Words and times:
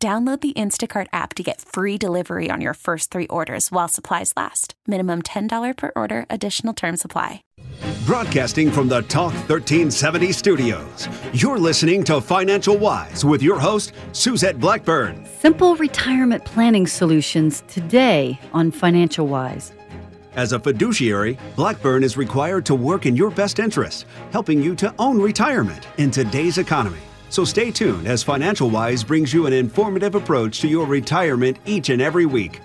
Download 0.00 0.40
the 0.40 0.52
Instacart 0.52 1.08
app 1.12 1.34
to 1.34 1.42
get 1.42 1.60
free 1.60 1.98
delivery 1.98 2.50
on 2.50 2.60
your 2.60 2.74
first 2.74 3.10
three 3.10 3.26
orders 3.26 3.72
while 3.72 3.88
supplies 3.88 4.32
last. 4.36 4.74
Minimum 4.86 5.22
$10 5.22 5.76
per 5.76 5.90
order, 5.96 6.24
additional 6.30 6.72
term 6.72 6.96
supply. 6.96 7.42
Broadcasting 8.06 8.70
from 8.70 8.86
the 8.86 9.02
Talk 9.02 9.32
1370 9.48 10.30
studios, 10.30 11.08
you're 11.32 11.58
listening 11.58 12.04
to 12.04 12.20
Financial 12.20 12.78
Wise 12.78 13.24
with 13.24 13.42
your 13.42 13.58
host, 13.58 13.92
Suzette 14.12 14.60
Blackburn. 14.60 15.26
Simple 15.40 15.74
retirement 15.74 16.44
planning 16.44 16.86
solutions 16.86 17.64
today 17.66 18.38
on 18.52 18.70
Financial 18.70 19.26
Wise. 19.26 19.72
As 20.36 20.52
a 20.52 20.60
fiduciary, 20.60 21.36
Blackburn 21.56 22.04
is 22.04 22.16
required 22.16 22.64
to 22.66 22.76
work 22.76 23.04
in 23.04 23.16
your 23.16 23.32
best 23.32 23.58
interest, 23.58 24.06
helping 24.30 24.62
you 24.62 24.76
to 24.76 24.94
own 25.00 25.20
retirement 25.20 25.88
in 25.96 26.12
today's 26.12 26.58
economy. 26.58 27.00
So 27.30 27.44
stay 27.44 27.70
tuned 27.70 28.06
as 28.06 28.22
Financial 28.22 28.70
Wise 28.70 29.04
brings 29.04 29.34
you 29.34 29.46
an 29.46 29.52
informative 29.52 30.14
approach 30.14 30.60
to 30.60 30.68
your 30.68 30.86
retirement 30.86 31.58
each 31.66 31.90
and 31.90 32.00
every 32.00 32.24
week. 32.24 32.60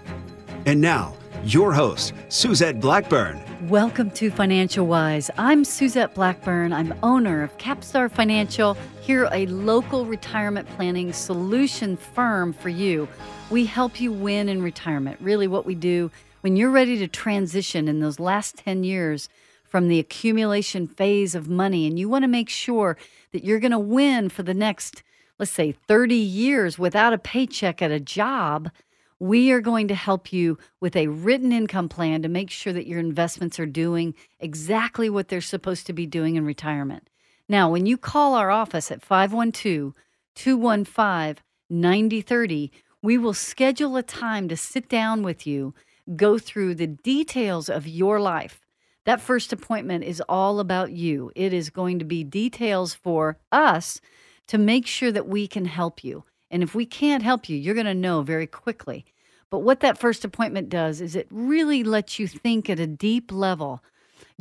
And 0.65 0.79
now, 0.79 1.17
your 1.43 1.73
host, 1.73 2.13
Suzette 2.29 2.79
Blackburn. 2.79 3.43
Welcome 3.67 4.09
to 4.11 4.31
Financial 4.31 4.87
Wise. 4.87 5.29
I'm 5.37 5.65
Suzette 5.65 6.15
Blackburn. 6.15 6.71
I'm 6.71 6.93
owner 7.03 7.43
of 7.43 7.57
Capstar 7.57 8.09
Financial, 8.09 8.77
here 9.01 9.27
a 9.33 9.47
local 9.47 10.05
retirement 10.05 10.69
planning 10.69 11.11
solution 11.11 11.97
firm 11.97 12.53
for 12.53 12.69
you. 12.69 13.09
We 13.49 13.65
help 13.65 13.99
you 13.99 14.13
win 14.13 14.47
in 14.47 14.63
retirement. 14.63 15.19
Really, 15.19 15.47
what 15.47 15.65
we 15.65 15.75
do 15.75 16.09
when 16.39 16.55
you're 16.55 16.71
ready 16.71 16.97
to 16.99 17.07
transition 17.09 17.89
in 17.89 17.99
those 17.99 18.17
last 18.17 18.55
10 18.55 18.85
years 18.85 19.27
from 19.73 19.89
the 19.89 19.99
accumulation 19.99 20.87
phase 20.87 21.35
of 21.35 21.49
money 21.49 21.87
and 21.87 21.97
you 21.97 22.07
want 22.07 22.23
to 22.23 22.27
make 22.27 22.47
sure 22.47 22.95
that 23.33 23.43
you're 23.43 23.59
going 23.59 23.71
to 23.71 23.79
win 23.79 24.29
for 24.29 24.43
the 24.43 24.53
next, 24.53 25.03
let's 25.37 25.51
say, 25.51 25.73
30 25.73 26.15
years 26.15 26.79
without 26.79 27.11
a 27.11 27.17
paycheck 27.17 27.81
at 27.81 27.91
a 27.91 27.99
job, 27.99 28.71
we 29.19 29.51
are 29.51 29.61
going 29.61 29.87
to 29.87 29.95
help 29.95 30.31
you 30.31 30.57
with 30.79 30.95
a 30.95 31.07
written 31.07 31.51
income 31.51 31.89
plan 31.89 32.21
to 32.21 32.29
make 32.29 32.49
sure 32.49 32.73
that 32.73 32.87
your 32.87 32.99
investments 32.99 33.59
are 33.59 33.65
doing 33.65 34.13
exactly 34.39 35.09
what 35.09 35.27
they're 35.27 35.41
supposed 35.41 35.85
to 35.87 35.93
be 35.93 36.05
doing 36.05 36.35
in 36.35 36.45
retirement. 36.45 37.09
Now, 37.49 37.69
when 37.69 37.85
you 37.85 37.97
call 37.97 38.35
our 38.35 38.51
office 38.51 38.91
at 38.91 39.01
512 39.01 39.93
215 40.35 41.43
9030, 41.69 42.71
we 43.01 43.17
will 43.17 43.33
schedule 43.33 43.97
a 43.97 44.03
time 44.03 44.47
to 44.47 44.57
sit 44.57 44.87
down 44.87 45.23
with 45.23 45.45
you, 45.45 45.73
go 46.15 46.37
through 46.37 46.75
the 46.75 46.87
details 46.87 47.69
of 47.69 47.87
your 47.87 48.19
life 48.19 48.62
that 49.05 49.21
first 49.21 49.51
appointment 49.51 50.03
is 50.03 50.21
all 50.29 50.59
about 50.59 50.91
you. 50.91 51.31
It 51.35 51.53
is 51.53 51.69
going 51.69 51.99
to 51.99 52.05
be 52.05 52.23
details 52.23 52.93
for 52.93 53.37
us 53.51 53.99
to 54.47 54.57
make 54.57 54.87
sure 54.87 55.11
that 55.11 55.27
we 55.27 55.47
can 55.47 55.65
help 55.65 56.03
you. 56.03 56.23
And 56.49 56.63
if 56.63 56.75
we 56.75 56.85
can't 56.85 57.23
help 57.23 57.49
you, 57.49 57.57
you're 57.57 57.73
going 57.73 57.85
to 57.85 57.93
know 57.93 58.21
very 58.21 58.47
quickly. 58.47 59.05
But 59.49 59.59
what 59.59 59.81
that 59.81 59.97
first 59.97 60.25
appointment 60.25 60.69
does 60.69 61.01
is 61.01 61.15
it 61.15 61.27
really 61.29 61.83
lets 61.83 62.17
you 62.17 62.27
think 62.27 62.69
at 62.69 62.79
a 62.79 62.87
deep 62.87 63.31
level 63.31 63.83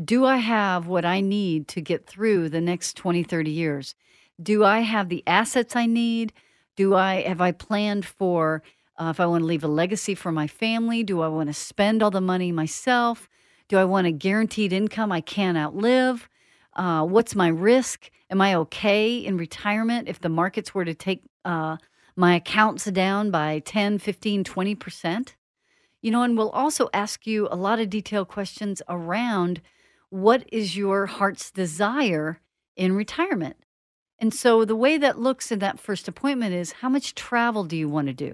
do 0.03 0.25
I 0.25 0.39
have 0.39 0.87
what 0.87 1.05
I 1.05 1.21
need 1.21 1.69
to 1.69 1.81
get 1.81 2.07
through 2.07 2.49
the 2.49 2.61
next 2.61 2.97
20, 2.97 3.23
30 3.23 3.51
years? 3.51 3.95
Do 4.43 4.65
I 4.65 4.81
have 4.81 5.09
the 5.09 5.23
assets 5.27 5.77
I 5.77 5.87
need? 5.87 6.33
Do 6.77 6.95
I 6.95 7.23
have 7.23 7.41
I 7.41 7.53
planned 7.53 8.07
for 8.07 8.63
uh, 8.99 9.11
if 9.11 9.21
I 9.21 9.27
want 9.27 9.43
to 9.43 9.47
leave 9.47 9.65
a 9.65 9.69
legacy 9.69 10.15
for 10.15 10.33
my 10.33 10.47
family? 10.47 11.03
Do 11.03 11.21
I 11.21 11.29
want 11.29 11.49
to 11.49 11.55
spend 11.55 12.03
all 12.03 12.11
the 12.11 12.21
money 12.21 12.53
myself? 12.53 13.29
Do 13.73 13.79
I 13.79 13.87
want 13.87 14.07
a 14.07 14.13
guaranteed 14.13 14.71
income 14.71 15.11
I 15.11 15.23
can't 15.23 15.57
outlive? 15.57 16.29
Uh, 16.75 17.07
what's 17.07 17.35
my 17.35 17.49
risk? 17.49 18.11
Am 18.29 18.39
I 18.39 18.55
okay 18.57 19.17
in 19.17 19.39
retirement 19.39 20.09
if 20.09 20.21
the 20.21 20.29
markets 20.29 20.75
were 20.75 20.85
to 20.85 20.93
take 20.93 21.23
uh, 21.47 21.79
my 22.15 22.35
accounts 22.35 22.85
down 22.85 23.31
by 23.31 23.61
10, 23.61 23.99
15, 23.99 24.45
20%? 24.45 25.29
You 26.03 26.11
know, 26.11 26.23
and 26.23 26.37
we'll 26.37 26.51
also 26.51 26.91
ask 26.93 27.27
you 27.27 27.49
a 27.51 27.57
lot 27.57 27.81
of 27.81 27.89
detailed 27.89 28.29
questions 28.29 28.83
around 28.91 29.63
what 30.11 30.45
is 30.53 30.77
your 30.77 31.07
heart's 31.07 31.51
desire 31.51 32.41
in 32.77 32.95
retirement? 32.95 33.57
And 34.19 34.35
so 34.35 34.67
the 34.67 34.77
way 34.77 34.99
that 34.99 35.19
looks 35.19 35.51
in 35.51 35.61
that 35.61 35.81
first 35.81 36.09
appointment 36.09 36.53
is 36.53 36.73
how 36.73 36.91
much 36.91 37.15
travel 37.15 37.65
do 37.65 37.79
you 37.79 37.89
want 37.89 38.09
to 38.09 38.13
do? 38.13 38.33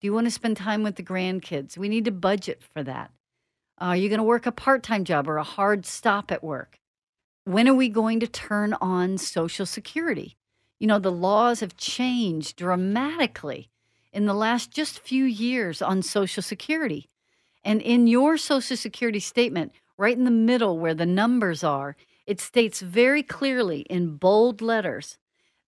Do 0.00 0.06
you 0.06 0.14
want 0.14 0.28
to 0.28 0.30
spend 0.30 0.56
time 0.56 0.82
with 0.82 0.96
the 0.96 1.02
grandkids? 1.02 1.76
We 1.76 1.90
need 1.90 2.06
to 2.06 2.10
budget 2.10 2.62
for 2.62 2.82
that. 2.84 3.10
Are 3.82 3.96
you 3.96 4.08
going 4.08 4.18
to 4.18 4.24
work 4.24 4.46
a 4.46 4.52
part 4.52 4.84
time 4.84 5.02
job 5.02 5.28
or 5.28 5.38
a 5.38 5.42
hard 5.42 5.86
stop 5.86 6.30
at 6.30 6.44
work? 6.44 6.78
When 7.42 7.68
are 7.68 7.74
we 7.74 7.88
going 7.88 8.20
to 8.20 8.28
turn 8.28 8.74
on 8.74 9.18
Social 9.18 9.66
Security? 9.66 10.36
You 10.78 10.86
know, 10.86 11.00
the 11.00 11.10
laws 11.10 11.58
have 11.58 11.76
changed 11.76 12.54
dramatically 12.54 13.70
in 14.12 14.26
the 14.26 14.34
last 14.34 14.70
just 14.70 15.00
few 15.00 15.24
years 15.24 15.82
on 15.82 16.00
Social 16.02 16.44
Security. 16.44 17.08
And 17.64 17.82
in 17.82 18.06
your 18.06 18.36
Social 18.36 18.76
Security 18.76 19.18
statement, 19.18 19.72
right 19.98 20.16
in 20.16 20.22
the 20.22 20.30
middle 20.30 20.78
where 20.78 20.94
the 20.94 21.04
numbers 21.04 21.64
are, 21.64 21.96
it 22.24 22.40
states 22.40 22.80
very 22.80 23.24
clearly 23.24 23.80
in 23.90 24.16
bold 24.16 24.62
letters 24.62 25.18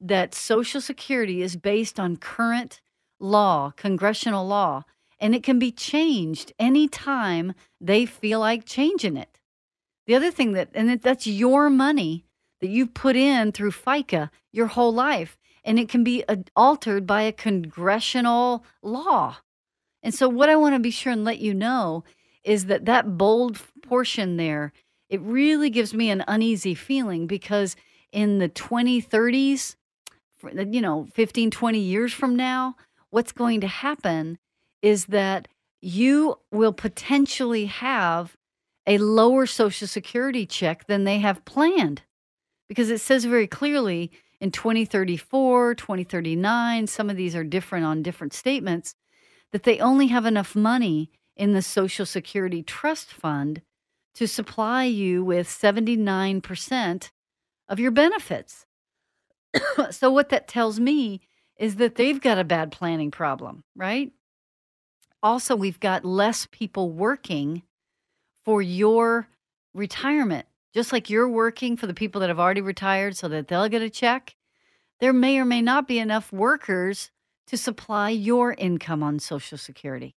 that 0.00 0.36
Social 0.36 0.80
Security 0.80 1.42
is 1.42 1.56
based 1.56 1.98
on 1.98 2.18
current 2.18 2.80
law, 3.18 3.72
congressional 3.74 4.46
law, 4.46 4.84
and 5.24 5.34
it 5.34 5.42
can 5.42 5.58
be 5.58 5.72
changed 5.72 6.52
anytime 6.58 7.54
they 7.80 8.04
feel 8.04 8.40
like 8.40 8.66
changing 8.66 9.16
it. 9.16 9.40
The 10.06 10.14
other 10.14 10.30
thing 10.30 10.52
that, 10.52 10.68
and 10.74 11.00
that's 11.00 11.26
your 11.26 11.70
money 11.70 12.26
that 12.60 12.68
you've 12.68 12.92
put 12.92 13.16
in 13.16 13.50
through 13.50 13.70
FICA 13.70 14.28
your 14.52 14.66
whole 14.66 14.92
life, 14.92 15.38
and 15.64 15.78
it 15.78 15.88
can 15.88 16.04
be 16.04 16.24
altered 16.54 17.06
by 17.06 17.22
a 17.22 17.32
congressional 17.32 18.66
law. 18.82 19.38
And 20.02 20.12
so, 20.12 20.28
what 20.28 20.50
I 20.50 20.56
want 20.56 20.74
to 20.74 20.78
be 20.78 20.90
sure 20.90 21.14
and 21.14 21.24
let 21.24 21.38
you 21.38 21.54
know 21.54 22.04
is 22.42 22.66
that 22.66 22.84
that 22.84 23.16
bold 23.16 23.58
portion 23.82 24.36
there, 24.36 24.74
it 25.08 25.22
really 25.22 25.70
gives 25.70 25.94
me 25.94 26.10
an 26.10 26.22
uneasy 26.28 26.74
feeling 26.74 27.26
because 27.26 27.76
in 28.12 28.40
the 28.40 28.50
2030s, 28.50 29.76
you 30.70 30.82
know, 30.82 31.08
15, 31.14 31.50
20 31.50 31.78
years 31.78 32.12
from 32.12 32.36
now, 32.36 32.76
what's 33.08 33.32
going 33.32 33.62
to 33.62 33.66
happen 33.66 34.36
is 34.84 35.06
that 35.06 35.48
you 35.80 36.38
will 36.52 36.74
potentially 36.74 37.64
have 37.64 38.36
a 38.86 38.98
lower 38.98 39.46
Social 39.46 39.88
Security 39.88 40.44
check 40.44 40.86
than 40.86 41.04
they 41.04 41.20
have 41.20 41.46
planned. 41.46 42.02
Because 42.68 42.90
it 42.90 43.00
says 43.00 43.24
very 43.24 43.46
clearly 43.46 44.12
in 44.42 44.50
2034, 44.50 45.74
2039, 45.74 46.86
some 46.86 47.08
of 47.08 47.16
these 47.16 47.34
are 47.34 47.44
different 47.44 47.86
on 47.86 48.02
different 48.02 48.34
statements, 48.34 48.94
that 49.52 49.62
they 49.62 49.78
only 49.78 50.08
have 50.08 50.26
enough 50.26 50.54
money 50.54 51.10
in 51.34 51.54
the 51.54 51.62
Social 51.62 52.04
Security 52.04 52.62
Trust 52.62 53.10
Fund 53.10 53.62
to 54.16 54.28
supply 54.28 54.84
you 54.84 55.24
with 55.24 55.48
79% 55.48 57.10
of 57.70 57.80
your 57.80 57.90
benefits. 57.90 58.66
so, 59.90 60.10
what 60.10 60.28
that 60.28 60.46
tells 60.46 60.78
me 60.78 61.22
is 61.56 61.76
that 61.76 61.94
they've 61.94 62.20
got 62.20 62.38
a 62.38 62.44
bad 62.44 62.70
planning 62.70 63.10
problem, 63.10 63.64
right? 63.74 64.12
Also 65.24 65.56
we've 65.56 65.80
got 65.80 66.04
less 66.04 66.46
people 66.52 66.90
working 66.90 67.62
for 68.44 68.60
your 68.60 69.26
retirement. 69.72 70.46
Just 70.74 70.92
like 70.92 71.08
you're 71.08 71.28
working 71.28 71.76
for 71.76 71.86
the 71.86 71.94
people 71.94 72.20
that 72.20 72.28
have 72.28 72.38
already 72.38 72.60
retired 72.60 73.16
so 73.16 73.28
that 73.28 73.48
they'll 73.48 73.68
get 73.68 73.80
a 73.80 73.88
check, 73.88 74.36
there 75.00 75.12
may 75.12 75.38
or 75.38 75.44
may 75.44 75.62
not 75.62 75.88
be 75.88 75.98
enough 75.98 76.32
workers 76.32 77.10
to 77.46 77.56
supply 77.56 78.10
your 78.10 78.52
income 78.54 79.02
on 79.02 79.18
Social 79.18 79.56
Security. 79.56 80.14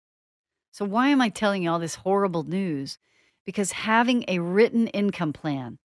So, 0.71 0.86
why 0.86 1.10
am 1.10 1.21
I 1.21 1.30
telling 1.30 1.63
you 1.63 1.71
all 1.71 1.80
this 1.80 1.95
horrible 1.95 2.44
news? 2.44 2.98
Because 3.45 3.71
having 3.71 4.25
a 4.27 4.39
written 4.39 4.88
income 4.88 5.33
plan, 5.33 5.77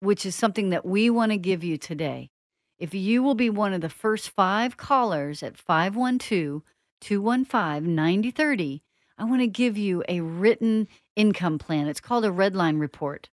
which 0.00 0.24
is 0.24 0.34
something 0.34 0.70
that 0.70 0.86
we 0.86 1.10
want 1.10 1.32
to 1.32 1.38
give 1.38 1.62
you 1.62 1.76
today, 1.76 2.30
if 2.78 2.94
you 2.94 3.22
will 3.22 3.34
be 3.34 3.50
one 3.50 3.72
of 3.72 3.80
the 3.80 3.88
first 3.88 4.30
five 4.30 4.76
callers 4.76 5.42
at 5.42 5.56
512 5.56 6.62
215 7.00 7.94
9030, 7.94 8.82
I 9.16 9.24
want 9.24 9.42
to 9.42 9.46
give 9.46 9.78
you 9.78 10.02
a 10.08 10.20
written 10.20 10.88
income 11.14 11.58
plan. 11.58 11.86
It's 11.86 12.00
called 12.00 12.24
a 12.24 12.30
Redline 12.30 12.80
Report. 12.80 13.28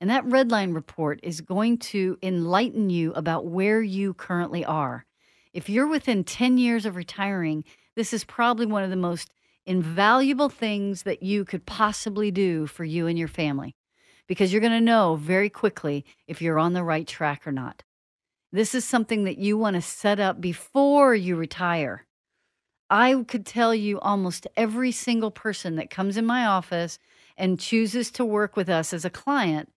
And 0.00 0.10
that 0.10 0.24
Redline 0.24 0.74
Report 0.74 1.20
is 1.22 1.40
going 1.40 1.78
to 1.78 2.18
enlighten 2.22 2.90
you 2.90 3.12
about 3.12 3.46
where 3.46 3.80
you 3.80 4.14
currently 4.14 4.64
are. 4.64 5.06
If 5.52 5.68
you're 5.68 5.86
within 5.86 6.24
10 6.24 6.58
years 6.58 6.84
of 6.86 6.96
retiring, 6.96 7.64
this 7.94 8.12
is 8.12 8.24
probably 8.24 8.66
one 8.66 8.82
of 8.82 8.90
the 8.90 8.96
most 8.96 9.30
invaluable 9.64 10.48
things 10.48 11.04
that 11.04 11.22
you 11.22 11.44
could 11.44 11.66
possibly 11.66 12.30
do 12.30 12.66
for 12.66 12.84
you 12.84 13.06
and 13.06 13.18
your 13.18 13.28
family 13.28 13.76
because 14.26 14.52
you're 14.52 14.60
going 14.60 14.72
to 14.72 14.80
know 14.80 15.16
very 15.16 15.50
quickly 15.50 16.04
if 16.26 16.40
you're 16.40 16.58
on 16.58 16.72
the 16.72 16.84
right 16.84 17.06
track 17.06 17.46
or 17.46 17.52
not. 17.52 17.82
This 18.50 18.74
is 18.74 18.84
something 18.84 19.24
that 19.24 19.38
you 19.38 19.56
want 19.56 19.76
to 19.76 19.82
set 19.82 20.20
up 20.20 20.40
before 20.40 21.14
you 21.14 21.36
retire. 21.36 22.06
I 22.92 23.24
could 23.26 23.46
tell 23.46 23.74
you 23.74 23.98
almost 24.00 24.46
every 24.54 24.92
single 24.92 25.30
person 25.30 25.76
that 25.76 25.88
comes 25.88 26.18
in 26.18 26.26
my 26.26 26.44
office 26.44 26.98
and 27.38 27.58
chooses 27.58 28.10
to 28.10 28.24
work 28.24 28.54
with 28.54 28.68
us 28.68 28.92
as 28.92 29.06
a 29.06 29.10
client, 29.10 29.72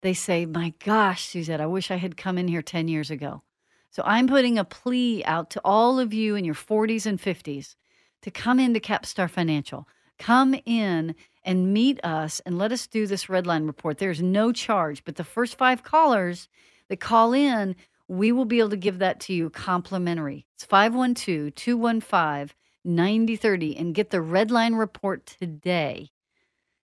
they 0.00 0.14
say, 0.14 0.46
My 0.46 0.72
gosh, 0.82 1.26
Suzette, 1.26 1.60
I 1.60 1.66
wish 1.66 1.90
I 1.90 1.96
had 1.96 2.16
come 2.16 2.38
in 2.38 2.48
here 2.48 2.62
10 2.62 2.88
years 2.88 3.10
ago. 3.10 3.42
So 3.90 4.02
I'm 4.06 4.26
putting 4.26 4.58
a 4.58 4.64
plea 4.64 5.22
out 5.26 5.50
to 5.50 5.60
all 5.62 6.00
of 6.00 6.14
you 6.14 6.36
in 6.36 6.46
your 6.46 6.54
40s 6.54 7.04
and 7.04 7.20
50s 7.20 7.74
to 8.22 8.30
come 8.30 8.58
into 8.58 8.80
Capstar 8.80 9.28
Financial. 9.28 9.86
Come 10.18 10.56
in 10.64 11.14
and 11.44 11.74
meet 11.74 12.02
us 12.02 12.40
and 12.46 12.56
let 12.56 12.72
us 12.72 12.86
do 12.86 13.06
this 13.06 13.26
Redline 13.26 13.66
report. 13.66 13.98
There's 13.98 14.22
no 14.22 14.52
charge, 14.52 15.04
but 15.04 15.16
the 15.16 15.22
first 15.22 15.58
five 15.58 15.82
callers 15.82 16.48
that 16.88 16.98
call 16.98 17.34
in 17.34 17.76
we 18.08 18.32
will 18.32 18.44
be 18.44 18.58
able 18.58 18.70
to 18.70 18.76
give 18.76 18.98
that 18.98 19.20
to 19.20 19.32
you 19.32 19.50
complimentary. 19.50 20.46
It's 20.54 20.64
512 20.64 21.54
215 21.54 22.54
9030 22.84 23.76
and 23.76 23.94
get 23.94 24.10
the 24.10 24.18
Redline 24.18 24.78
report 24.78 25.24
today. 25.26 26.10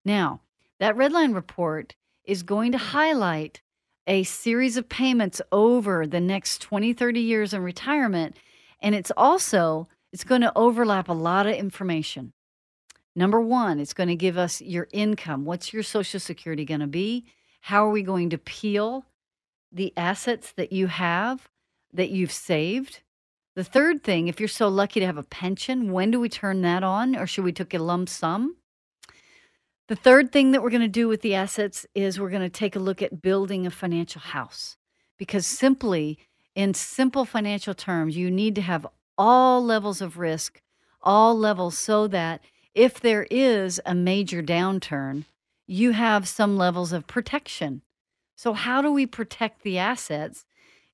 Now, 0.03 0.41
that 0.79 0.95
Redline 0.95 1.35
report 1.35 1.95
is 2.25 2.41
going 2.44 2.71
to 2.71 2.77
highlight 2.77 3.62
a 4.07 4.23
series 4.23 4.77
of 4.77 4.89
payments 4.89 5.41
over 5.51 6.07
the 6.07 6.19
next 6.19 6.62
20, 6.62 6.94
30 6.94 7.19
years 7.19 7.53
in 7.53 7.62
retirement. 7.62 8.35
And 8.81 8.95
it's 8.95 9.12
also, 9.15 9.88
it's 10.12 10.24
going 10.24 10.41
to 10.41 10.51
overlap 10.56 11.07
a 11.07 11.13
lot 11.13 11.45
of 11.45 11.53
information. 11.53 12.33
Number 13.15 13.39
one, 13.39 13.79
it's 13.79 13.94
going 13.94 14.09
to 14.09 14.15
give 14.15 14.38
us 14.38 14.62
your 14.62 14.88
income. 14.91 15.45
What's 15.45 15.71
your 15.71 15.83
Social 15.83 16.19
Security 16.19 16.65
going 16.65 16.79
to 16.79 16.88
be? 16.88 17.25
How 17.62 17.85
are 17.85 17.91
we 17.91 18.01
going 18.01 18.31
to 18.31 18.38
peel 18.38 19.06
the 19.71 19.94
assets 19.95 20.51
that 20.53 20.71
you 20.71 20.88
have 20.88 21.50
that 21.94 22.09
you've 22.09 22.31
saved. 22.31 23.01
The 23.56 23.63
third 23.63 24.03
thing, 24.03 24.27
if 24.27 24.39
you're 24.39 24.47
so 24.50 24.68
lucky 24.68 25.00
to 25.00 25.06
have 25.06 25.18
a 25.18 25.23
pension, 25.23 25.91
when 25.91 26.12
do 26.12 26.19
we 26.19 26.29
turn 26.29 26.62
that 26.62 26.83
on 26.83 27.15
or 27.15 27.27
should 27.27 27.44
we 27.44 27.51
take 27.51 27.73
a 27.73 27.79
lump 27.79 28.09
sum? 28.09 28.56
The 29.88 29.95
third 29.95 30.31
thing 30.31 30.51
that 30.51 30.63
we're 30.63 30.69
going 30.69 30.81
to 30.81 30.88
do 30.88 31.09
with 31.09 31.21
the 31.21 31.35
assets 31.35 31.85
is 31.94 32.19
we're 32.19 32.29
going 32.29 32.41
to 32.41 32.50
take 32.50 32.77
a 32.77 32.79
look 32.79 33.01
at 33.01 33.21
building 33.21 33.68
a 33.68 33.71
financial 33.71 34.21
house 34.21 34.77
because 35.18 35.45
simply, 35.45 36.17
in 36.56 36.74
simple 36.74 37.25
financial 37.25 37.74
terms, 37.74 38.15
you 38.15 38.31
need 38.31 38.56
to 38.56 38.62
have 38.62 38.88
all 39.17 39.63
levels 39.63 40.01
of 40.01 40.17
risk, 40.17 40.62
all 41.01 41.38
levels, 41.38 41.77
so 41.77 42.07
that 42.07 42.41
if 42.74 43.01
there 43.01 43.27
is 43.29 43.81
a 43.85 43.94
major 43.94 44.41
downturn, 44.41 45.25
you 45.67 45.91
have 45.91 46.27
some 46.27 46.57
levels 46.57 46.94
of 46.94 47.06
protection. 47.06 47.81
So, 48.41 48.53
how 48.53 48.81
do 48.81 48.91
we 48.91 49.05
protect 49.05 49.61
the 49.61 49.77
assets 49.77 50.45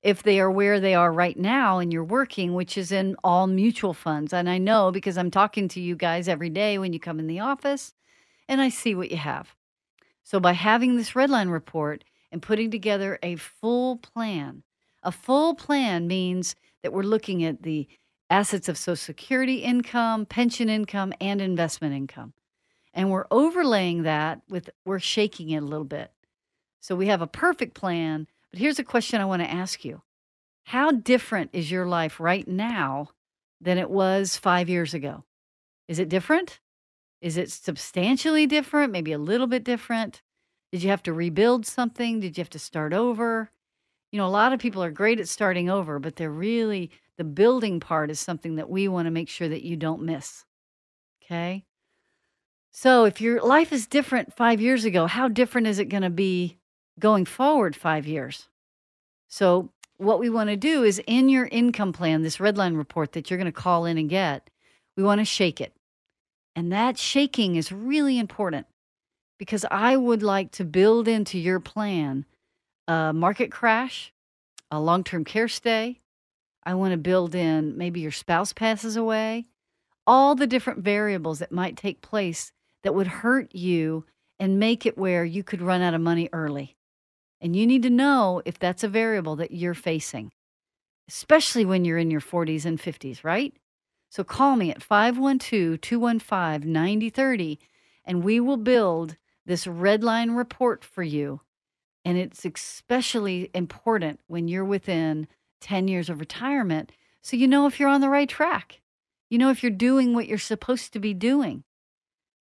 if 0.01 0.21
they 0.21 0.38
are 0.41 0.51
where 0.51 0.81
they 0.81 0.94
are 0.95 1.13
right 1.13 1.39
now 1.39 1.79
and 1.79 1.94
you're 1.94 2.03
working, 2.03 2.53
which 2.53 2.77
is 2.77 2.91
in 2.91 3.15
all 3.23 3.47
mutual 3.47 3.94
funds? 3.94 4.33
And 4.33 4.49
I 4.49 4.57
know 4.57 4.91
because 4.91 5.17
I'm 5.17 5.31
talking 5.31 5.69
to 5.69 5.79
you 5.79 5.95
guys 5.95 6.27
every 6.27 6.49
day 6.49 6.77
when 6.77 6.91
you 6.91 6.99
come 6.99 7.19
in 7.19 7.27
the 7.27 7.39
office 7.39 7.94
and 8.49 8.59
I 8.59 8.67
see 8.67 8.94
what 8.95 9.11
you 9.11 9.15
have. 9.15 9.55
So, 10.25 10.41
by 10.41 10.51
having 10.51 10.97
this 10.97 11.11
redline 11.11 11.49
report 11.49 12.03
and 12.33 12.41
putting 12.41 12.69
together 12.69 13.17
a 13.23 13.38
full 13.38 13.95
plan, 13.95 14.63
a 15.01 15.13
full 15.13 15.55
plan 15.55 16.05
means 16.05 16.53
that 16.83 16.91
we're 16.91 17.03
looking 17.03 17.45
at 17.45 17.63
the 17.63 17.88
assets 18.29 18.67
of 18.67 18.77
Social 18.77 18.97
Security 18.97 19.59
income, 19.59 20.25
pension 20.25 20.67
income, 20.67 21.13
and 21.21 21.39
investment 21.39 21.95
income. 21.95 22.33
And 22.94 23.09
we're 23.09 23.27
overlaying 23.31 24.03
that 24.03 24.41
with, 24.49 24.69
we're 24.83 24.99
shaking 24.99 25.51
it 25.51 25.63
a 25.63 25.65
little 25.65 25.85
bit. 25.85 26.11
So 26.79 26.95
we 26.95 27.07
have 27.07 27.21
a 27.21 27.27
perfect 27.27 27.74
plan. 27.74 28.27
But 28.51 28.59
here's 28.59 28.79
a 28.79 28.83
question 28.83 29.21
I 29.21 29.25
want 29.25 29.41
to 29.41 29.51
ask 29.51 29.83
you 29.83 30.01
How 30.65 30.91
different 30.91 31.51
is 31.53 31.71
your 31.71 31.85
life 31.85 32.19
right 32.19 32.47
now 32.47 33.09
than 33.59 33.77
it 33.77 33.89
was 33.89 34.38
five 34.38 34.69
years 34.69 34.94
ago? 34.94 35.24
Is 35.88 36.00
it 36.00 36.09
different? 36.09 36.59
Is 37.21 37.38
it 37.38 37.51
substantially 37.51 38.45
different? 38.45 38.91
Maybe 38.91 39.12
a 39.12 39.18
little 39.18 39.47
bit 39.47 39.63
different? 39.63 40.21
Did 40.71 40.83
you 40.83 40.89
have 40.89 41.03
to 41.03 41.13
rebuild 41.13 41.65
something? 41.65 42.19
Did 42.19 42.38
you 42.38 42.41
have 42.41 42.50
to 42.51 42.59
start 42.59 42.94
over? 42.94 43.51
You 44.12 44.19
know, 44.19 44.27
a 44.27 44.30
lot 44.30 44.53
of 44.53 44.59
people 44.59 44.83
are 44.83 44.91
great 44.91 45.19
at 45.19 45.27
starting 45.27 45.69
over, 45.69 46.00
but 46.00 46.15
they're 46.15 46.30
really, 46.30 46.91
the 47.18 47.23
building 47.23 47.80
part 47.80 48.12
is 48.12 48.19
something 48.19 48.56
that 48.56 48.69
we 48.69 48.88
want 48.88 49.06
to 49.06 49.12
make 49.12 49.30
sure 49.30 49.50
that 49.50 49.63
you 49.63 49.75
don't 49.75 50.03
miss. 50.03 50.45
Okay. 51.23 51.65
So 52.71 53.06
if 53.06 53.19
your 53.19 53.41
life 53.41 53.73
is 53.73 53.88
different 53.88 54.33
five 54.35 54.62
years 54.62 54.85
ago, 54.85 55.07
how 55.07 55.27
different 55.27 55.68
is 55.68 55.80
it 55.80 55.89
going 55.89 56.03
to 56.03 56.09
be 56.09 56.57
going 56.99 57.25
forward 57.25 57.75
five 57.75 58.07
years. 58.07 58.47
So, 59.27 59.69
what 59.97 60.19
we 60.19 60.29
want 60.29 60.49
to 60.49 60.55
do 60.55 60.83
is 60.83 61.01
in 61.07 61.27
your 61.27 61.47
income 61.47 61.91
plan, 61.91 62.21
this 62.21 62.38
redline 62.38 62.77
report 62.77 63.13
that 63.13 63.29
you're 63.29 63.39
going 63.39 63.51
to 63.51 63.51
call 63.51 63.85
in 63.85 63.97
and 63.97 64.09
get, 64.09 64.49
we 64.95 65.03
want 65.03 65.19
to 65.19 65.25
shake 65.25 65.59
it. 65.59 65.73
And 66.55 66.71
that 66.71 66.97
shaking 66.97 67.55
is 67.55 67.71
really 67.71 68.19
important 68.19 68.67
because 69.39 69.65
I 69.69 69.97
would 69.97 70.23
like 70.23 70.51
to 70.53 70.65
build 70.65 71.07
into 71.07 71.38
your 71.39 71.59
plan 71.59 72.25
a 72.88 73.11
market 73.13 73.51
crash, 73.51 74.13
a 74.71 74.79
long 74.79 75.03
term 75.03 75.25
care 75.25 75.47
stay. 75.47 75.99
I 76.63 76.75
want 76.75 76.91
to 76.91 76.97
build 76.97 77.33
in 77.35 77.77
maybe 77.77 77.99
your 78.01 78.11
spouse 78.11 78.53
passes 78.53 78.95
away, 78.95 79.45
all 80.05 80.35
the 80.35 80.47
different 80.47 80.79
variables 80.79 81.39
that 81.39 81.51
might 81.51 81.77
take 81.77 82.01
place 82.01 82.51
that 82.83 82.94
would 82.94 83.07
hurt 83.07 83.53
you 83.53 84.05
and 84.39 84.59
make 84.59 84.85
it 84.85 84.97
where 84.97 85.25
you 85.25 85.44
could 85.44 85.61
run 85.61 85.81
out 85.81 85.94
of 85.94 86.01
money 86.01 86.29
early. 86.31 86.76
And 87.39 87.56
you 87.56 87.68
need 87.68 87.84
to 87.84 87.89
know 87.89 88.42
if 88.45 88.57
that's 88.57 88.84
a 88.84 88.88
variable 88.88 89.36
that 89.36 89.51
you're 89.51 89.74
facing, 89.74 90.31
especially 91.07 91.66
when 91.66 91.86
you're 91.86 91.98
in 91.98 92.12
your 92.12 92.22
40s 92.22 92.66
and 92.66 92.80
50s, 92.80 93.24
right? 93.24 93.54
So 94.10 94.24
call 94.24 94.56
me 94.56 94.72
at 94.72 94.81
512 94.81 95.81
215 95.81 96.72
9030 96.72 97.60
and 98.06 98.24
we 98.24 98.39
will 98.39 98.57
build 98.57 99.18
this 99.45 99.68
red 99.68 100.04
line 100.04 100.31
report 100.31 100.84
for 100.84 101.04
you. 101.04 101.42
And 102.06 102.18
it's 102.18 102.45
especially 102.45 103.51
important 103.54 104.22
when 104.28 104.48
you're 104.48 104.66
within 104.66 105.28
10 105.62 105.88
years 105.88 106.10
of 106.10 106.19
retirement. 106.19 106.92
So 107.22 107.36
you 107.36 107.48
know 107.48 107.68
if 107.68 107.80
you're 107.80 107.90
on 107.90 108.01
the 108.01 108.10
right 108.10 108.30
track. 108.30 108.81
You 109.30 109.38
know 109.38 109.50
if 109.50 109.62
you're 109.62 109.72
doing 109.72 110.13
what 110.13 110.28
you're 110.28 110.38
supposed 110.38 110.94
to 110.94 111.00
be 111.00 111.13
doing. 111.13 111.63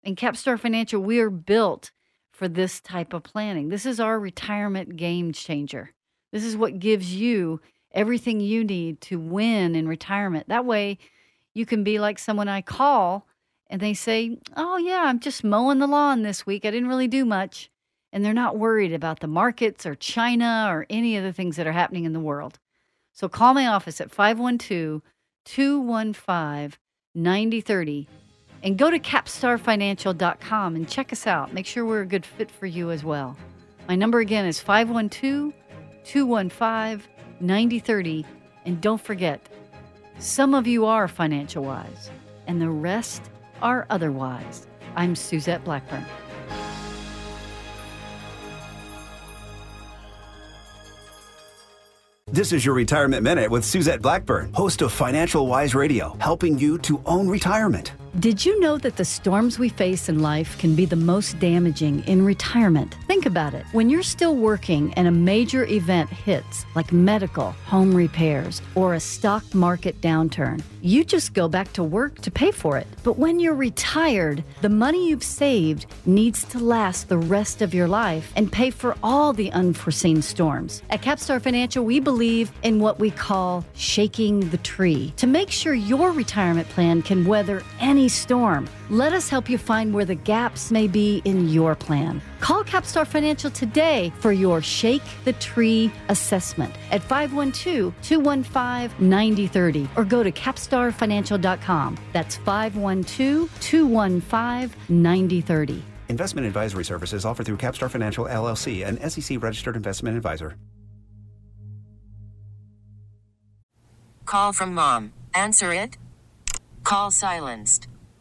In 0.03 0.15
Capstar 0.15 0.60
Financial, 0.60 1.01
we 1.01 1.19
are 1.19 1.31
built 1.31 1.91
for 2.36 2.48
this 2.48 2.82
type 2.82 3.13
of 3.13 3.24
planning. 3.24 3.70
This 3.70 3.86
is 3.86 4.00
our 4.00 4.20
retirement 4.20 4.98
game 4.98 5.32
changer. 5.32 5.92
This 6.34 6.44
is 6.44 6.58
what 6.58 6.80
gives 6.80 7.15
you 7.15 7.62
everything 7.94 8.42
you 8.42 8.63
need 8.63 9.00
to 9.01 9.18
win 9.18 9.74
in 9.74 9.88
retirement. 9.88 10.50
That 10.50 10.65
way, 10.65 10.98
you 11.54 11.65
can 11.65 11.84
be 11.84 11.98
like 11.98 12.20
someone 12.20 12.50
I 12.50 12.62
call 12.62 13.25
and 13.68 13.82
they 13.82 13.94
say, 13.94 14.38
Oh, 14.58 14.77
yeah, 14.77 15.04
I'm 15.06 15.22
just 15.22 15.46
mowing 15.46 15.80
the 15.80 15.88
lawn 15.88 16.24
this 16.24 16.46
week. 16.46 16.65
I 16.65 16.72
didn't 16.72 16.89
really 16.89 17.08
do 17.08 17.24
much. 17.24 17.72
And 18.12 18.24
they're 18.24 18.34
not 18.34 18.58
worried 18.58 18.94
about 18.94 19.22
the 19.22 19.27
markets 19.27 19.86
or 19.86 19.96
China 19.96 20.68
or 20.70 20.86
any 20.89 21.18
of 21.18 21.24
the 21.24 21.34
things 21.34 21.56
that 21.56 21.68
are 21.68 21.72
happening 21.72 22.04
in 22.04 22.13
the 22.13 22.20
world. 22.20 22.60
So 23.13 23.30
call 23.30 23.54
my 23.54 23.68
office 23.68 24.01
at 24.01 24.12
512 24.12 25.01
215 25.46 26.77
9030 27.15 28.08
and 28.65 28.79
go 28.79 28.89
to 28.89 29.00
capstarfinancial.com 29.00 30.75
and 30.75 30.89
check 30.89 31.13
us 31.13 31.27
out. 31.27 31.53
Make 31.53 31.67
sure 31.67 31.86
we're 31.86 32.01
a 32.01 32.05
good 32.05 32.25
fit 32.25 32.50
for 32.50 32.65
you 32.65 32.89
as 32.89 33.03
well. 33.03 33.38
My 33.88 33.95
number 33.95 34.19
again 34.19 34.45
is 34.45 34.60
512 34.60 35.53
215 36.03 37.07
9030. 37.39 38.25
And 38.65 38.81
don't 38.81 39.00
forget, 39.00 39.48
some 40.17 40.55
of 40.55 40.65
you 40.65 40.86
are 40.86 41.07
financial 41.07 41.63
wise, 41.63 42.10
and 42.48 42.60
the 42.60 42.69
rest 42.69 43.22
are 43.62 43.86
otherwise. 43.91 44.65
I'm 44.95 45.15
Suzette 45.15 45.63
Blackburn. 45.63 46.03
This 52.31 52.51
is 52.51 52.65
your 52.65 52.74
Retirement 52.74 53.22
Minute 53.24 53.51
with 53.51 53.63
Suzette 53.63 54.01
Blackburn, 54.01 54.51
host 54.53 54.81
of 54.81 54.91
Financial 54.91 55.45
Wise 55.45 55.75
Radio, 55.75 56.17
helping 56.19 56.57
you 56.57 56.79
to 56.79 57.00
own 57.05 57.29
retirement. 57.29 57.93
Did 58.19 58.45
you 58.45 58.57
know 58.62 58.77
that 58.77 58.95
the 58.95 59.03
storms 59.03 59.60
we 59.60 59.67
face 59.67 60.07
in 60.07 60.19
life 60.19 60.57
can 60.57 60.74
be 60.74 60.86
the 60.86 60.95
most 60.95 61.38
damaging 61.38 62.01
in 62.05 62.24
retirement? 62.24 62.95
Think 63.07 63.25
about 63.25 63.53
it. 63.53 63.65
When 63.74 63.89
you're 63.89 64.03
still 64.03 64.38
working 64.38 64.93
and 64.93 65.05
a 65.05 65.12
major 65.12 65.65
event 65.65 66.10
hits, 66.10 66.65
like 66.75 66.93
medical, 66.93 67.51
home 67.65 67.93
repairs, 67.93 68.62
or 68.74 68.93
a 68.93 69.01
stock 69.01 69.53
market 69.53 70.00
downturn, 70.00 70.63
you 70.81 71.03
just 71.03 71.34
go 71.34 71.50
back 71.50 71.74
to 71.74 71.84
work 71.84 72.22
to 72.22 72.31
pay 72.31 72.51
for 72.51 72.77
it. 72.77 72.88
But 73.03 73.17
when 73.17 73.39
you're 73.39 73.55
retired, 73.55 74.43
the 74.62 74.69
money 74.69 75.10
you've 75.10 75.24
saved 75.24 75.88
needs 76.05 76.45
to 76.45 76.60
last 76.60 77.10
the 77.10 77.17
rest 77.17 77.62
of 77.62 77.74
your 77.74 77.88
life 77.88 78.31
and 78.38 78.50
pay 78.50 78.69
for 78.69 78.95
all 79.03 79.34
the 79.34 79.51
unforeseen 79.51 80.22
storms. 80.22 80.84
At 80.89 81.01
Capstar 81.01 81.41
Financial, 81.41 81.84
we 81.84 82.00
believe 82.00 82.51
in 82.63 82.79
what 82.79 82.98
we 82.98 83.12
call 83.12 83.65
shaking 83.74 84.48
the 84.51 84.57
tree 84.60 85.12
to 85.17 85.27
make 85.27 85.51
sure 85.51 85.74
your 85.74 86.12
retirement 86.12 86.69
plan 86.69 87.01
can 87.01 87.25
weather 87.25 87.62
any 87.79 88.04
storm. 88.07 88.67
Let 88.89 89.13
us 89.13 89.29
help 89.29 89.50
you 89.50 89.57
find 89.57 89.93
where 89.93 90.05
the 90.05 90.15
gaps 90.15 90.71
may 90.71 90.88
be 90.88 91.21
in 91.25 91.50
your 91.50 91.75
plan. 91.75 92.21
Call 92.39 92.63
Capstar 92.63 93.05
Financial 93.05 93.50
today 93.50 94.12
for 94.19 94.31
your 94.31 94.62
Shake 94.62 95.01
the 95.24 95.33
Tree 95.33 95.91
assessment 96.09 96.74
at 96.91 97.01
512 97.01 97.93
215 98.01 99.09
9030 99.09 99.89
or 99.95 100.05
go 100.05 100.24
to 100.24 100.31
capstarfinancial.com. 100.31 101.97
That's 102.13 102.35
512 102.38 103.62
215 103.62 104.79
9030. 104.89 105.83
Investment 106.07 106.47
advisory 106.47 106.85
services 106.85 107.25
offered 107.25 107.45
through 107.45 107.57
Capstar 107.57 107.89
Financial 107.89 108.25
LLC, 108.25 108.85
an 108.85 109.09
SEC 109.09 109.41
registered 109.41 109.75
investment 109.75 110.15
advisor. 110.15 110.55
Call 114.25 114.53
from 114.53 114.74
mom. 114.74 115.13
Answer 115.33 115.71
it. 115.74 115.97
Call 116.83 117.12
silenced. 117.12 117.88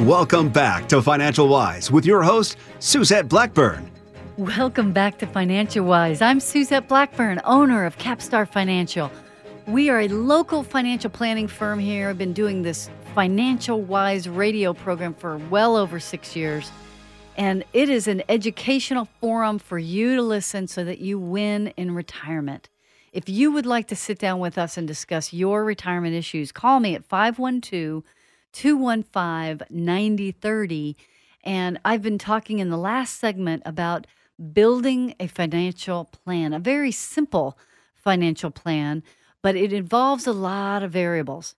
Welcome 0.00 0.50
back 0.50 0.90
to 0.90 1.00
Financial 1.00 1.48
Wise 1.48 1.90
with 1.90 2.04
your 2.04 2.22
host, 2.22 2.58
Suzette 2.80 3.28
Blackburn. 3.28 3.90
Welcome 4.36 4.92
back 4.92 5.16
to 5.20 5.26
Financial 5.26 5.86
Wise. 5.86 6.20
I'm 6.20 6.38
Suzette 6.38 6.86
Blackburn, 6.86 7.40
owner 7.46 7.86
of 7.86 7.96
Capstar 7.96 8.46
Financial. 8.46 9.10
We 9.66 9.88
are 9.88 10.00
a 10.00 10.08
local 10.08 10.62
financial 10.62 11.08
planning 11.08 11.48
firm 11.48 11.78
here. 11.78 12.10
I've 12.10 12.18
been 12.18 12.34
doing 12.34 12.60
this 12.60 12.90
Financial 13.14 13.80
Wise 13.80 14.28
radio 14.28 14.74
program 14.74 15.14
for 15.14 15.38
well 15.38 15.78
over 15.78 15.98
six 15.98 16.36
years. 16.36 16.70
And 17.38 17.64
it 17.72 17.88
is 17.88 18.06
an 18.06 18.22
educational 18.28 19.08
forum 19.22 19.58
for 19.58 19.78
you 19.78 20.14
to 20.14 20.22
listen 20.22 20.68
so 20.68 20.84
that 20.84 20.98
you 20.98 21.18
win 21.18 21.68
in 21.78 21.94
retirement. 21.94 22.68
If 23.14 23.30
you 23.30 23.50
would 23.50 23.64
like 23.64 23.88
to 23.88 23.96
sit 23.96 24.18
down 24.18 24.40
with 24.40 24.58
us 24.58 24.76
and 24.76 24.86
discuss 24.86 25.32
your 25.32 25.64
retirement 25.64 26.14
issues, 26.14 26.52
call 26.52 26.80
me 26.80 26.94
at 26.94 27.06
512 27.06 28.04
215 28.56 29.66
9030. 29.68 30.96
And 31.44 31.78
I've 31.84 32.00
been 32.00 32.16
talking 32.16 32.58
in 32.58 32.70
the 32.70 32.78
last 32.78 33.20
segment 33.20 33.62
about 33.66 34.06
building 34.54 35.14
a 35.20 35.26
financial 35.26 36.06
plan, 36.06 36.54
a 36.54 36.58
very 36.58 36.90
simple 36.90 37.58
financial 37.94 38.50
plan, 38.50 39.02
but 39.42 39.56
it 39.56 39.74
involves 39.74 40.26
a 40.26 40.32
lot 40.32 40.82
of 40.82 40.90
variables. 40.90 41.54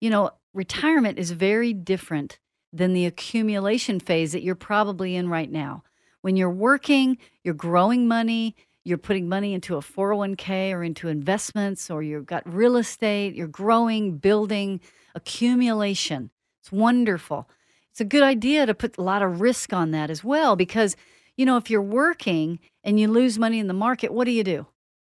You 0.00 0.10
know, 0.10 0.30
retirement 0.52 1.16
is 1.16 1.30
very 1.30 1.72
different 1.72 2.40
than 2.72 2.92
the 2.92 3.06
accumulation 3.06 4.00
phase 4.00 4.32
that 4.32 4.42
you're 4.42 4.56
probably 4.56 5.14
in 5.14 5.28
right 5.28 5.50
now. 5.50 5.84
When 6.22 6.36
you're 6.36 6.50
working, 6.50 7.18
you're 7.44 7.54
growing 7.54 8.08
money, 8.08 8.56
you're 8.84 8.98
putting 8.98 9.28
money 9.28 9.54
into 9.54 9.76
a 9.76 9.80
401k 9.80 10.72
or 10.72 10.82
into 10.82 11.08
investments, 11.08 11.90
or 11.90 12.02
you've 12.02 12.26
got 12.26 12.52
real 12.52 12.76
estate, 12.76 13.34
you're 13.34 13.46
growing, 13.46 14.18
building, 14.18 14.80
accumulation. 15.14 16.30
It's 16.60 16.72
wonderful. 16.72 17.48
It's 17.90 18.00
a 18.00 18.04
good 18.04 18.22
idea 18.22 18.66
to 18.66 18.74
put 18.74 18.96
a 18.98 19.02
lot 19.02 19.22
of 19.22 19.40
risk 19.40 19.72
on 19.72 19.90
that 19.90 20.10
as 20.10 20.24
well 20.24 20.56
because, 20.56 20.96
you 21.36 21.44
know, 21.44 21.56
if 21.56 21.70
you're 21.70 21.82
working 21.82 22.58
and 22.82 22.98
you 22.98 23.08
lose 23.08 23.38
money 23.38 23.58
in 23.58 23.66
the 23.66 23.74
market, 23.74 24.12
what 24.12 24.24
do 24.24 24.30
you 24.30 24.44
do? 24.44 24.66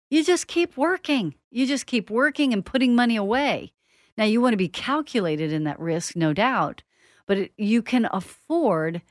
You 0.09 0.23
just 0.23 0.47
keep 0.47 0.77
working. 0.77 1.35
You 1.49 1.65
just 1.65 1.85
keep 1.85 2.09
working 2.09 2.53
and 2.53 2.65
putting 2.65 2.95
money 2.95 3.15
away. 3.15 3.71
Now, 4.17 4.25
you 4.25 4.41
want 4.41 4.53
to 4.53 4.57
be 4.57 4.67
calculated 4.67 5.51
in 5.51 5.63
that 5.63 5.79
risk, 5.79 6.15
no 6.15 6.33
doubt, 6.33 6.83
but 7.25 7.37
it, 7.37 7.53
you 7.57 7.81
can 7.81 8.07
afford 8.11 9.01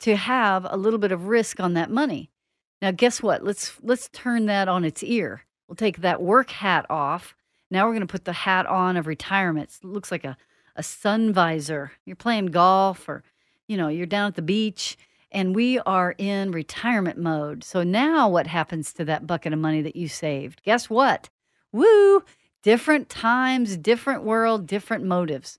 to 0.00 0.16
have 0.16 0.66
a 0.68 0.76
little 0.76 0.98
bit 0.98 1.12
of 1.12 1.28
risk 1.28 1.60
on 1.60 1.74
that 1.74 1.90
money. 1.90 2.29
Now, 2.82 2.90
guess 2.90 3.22
what? 3.22 3.44
Let's 3.44 3.74
let's 3.82 4.08
turn 4.12 4.46
that 4.46 4.68
on 4.68 4.84
its 4.84 5.02
ear. 5.02 5.42
We'll 5.68 5.76
take 5.76 5.98
that 5.98 6.22
work 6.22 6.50
hat 6.50 6.86
off. 6.88 7.34
Now 7.70 7.86
we're 7.86 7.92
going 7.92 8.00
to 8.00 8.06
put 8.06 8.24
the 8.24 8.32
hat 8.32 8.66
on 8.66 8.96
of 8.96 9.06
retirement. 9.06 9.70
It 9.82 9.86
looks 9.86 10.10
like 10.10 10.24
a 10.24 10.36
a 10.76 10.82
sun 10.82 11.32
visor. 11.32 11.92
You're 12.04 12.16
playing 12.16 12.46
golf 12.46 13.08
or 13.08 13.22
you 13.68 13.76
know, 13.76 13.88
you're 13.88 14.06
down 14.06 14.26
at 14.26 14.34
the 14.34 14.42
beach 14.42 14.96
and 15.30 15.54
we 15.54 15.78
are 15.80 16.14
in 16.18 16.50
retirement 16.50 17.18
mode. 17.18 17.62
So 17.62 17.82
now 17.82 18.28
what 18.28 18.48
happens 18.48 18.92
to 18.94 19.04
that 19.04 19.26
bucket 19.26 19.52
of 19.52 19.58
money 19.60 19.82
that 19.82 19.94
you 19.94 20.08
saved? 20.08 20.62
Guess 20.64 20.90
what? 20.90 21.28
Woo! 21.70 22.24
Different 22.62 23.08
times, 23.08 23.76
different 23.76 24.24
world, 24.24 24.66
different 24.66 25.04
motives. 25.04 25.58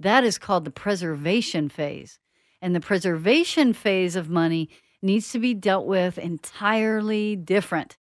That 0.00 0.24
is 0.24 0.38
called 0.38 0.64
the 0.64 0.72
preservation 0.72 1.68
phase. 1.68 2.18
And 2.60 2.74
the 2.74 2.80
preservation 2.80 3.72
phase 3.72 4.16
of 4.16 4.28
money 4.28 4.68
needs 5.02 5.30
to 5.32 5.38
be 5.38 5.52
dealt 5.54 5.86
with 5.86 6.16
entirely 6.18 7.36
different. 7.36 7.96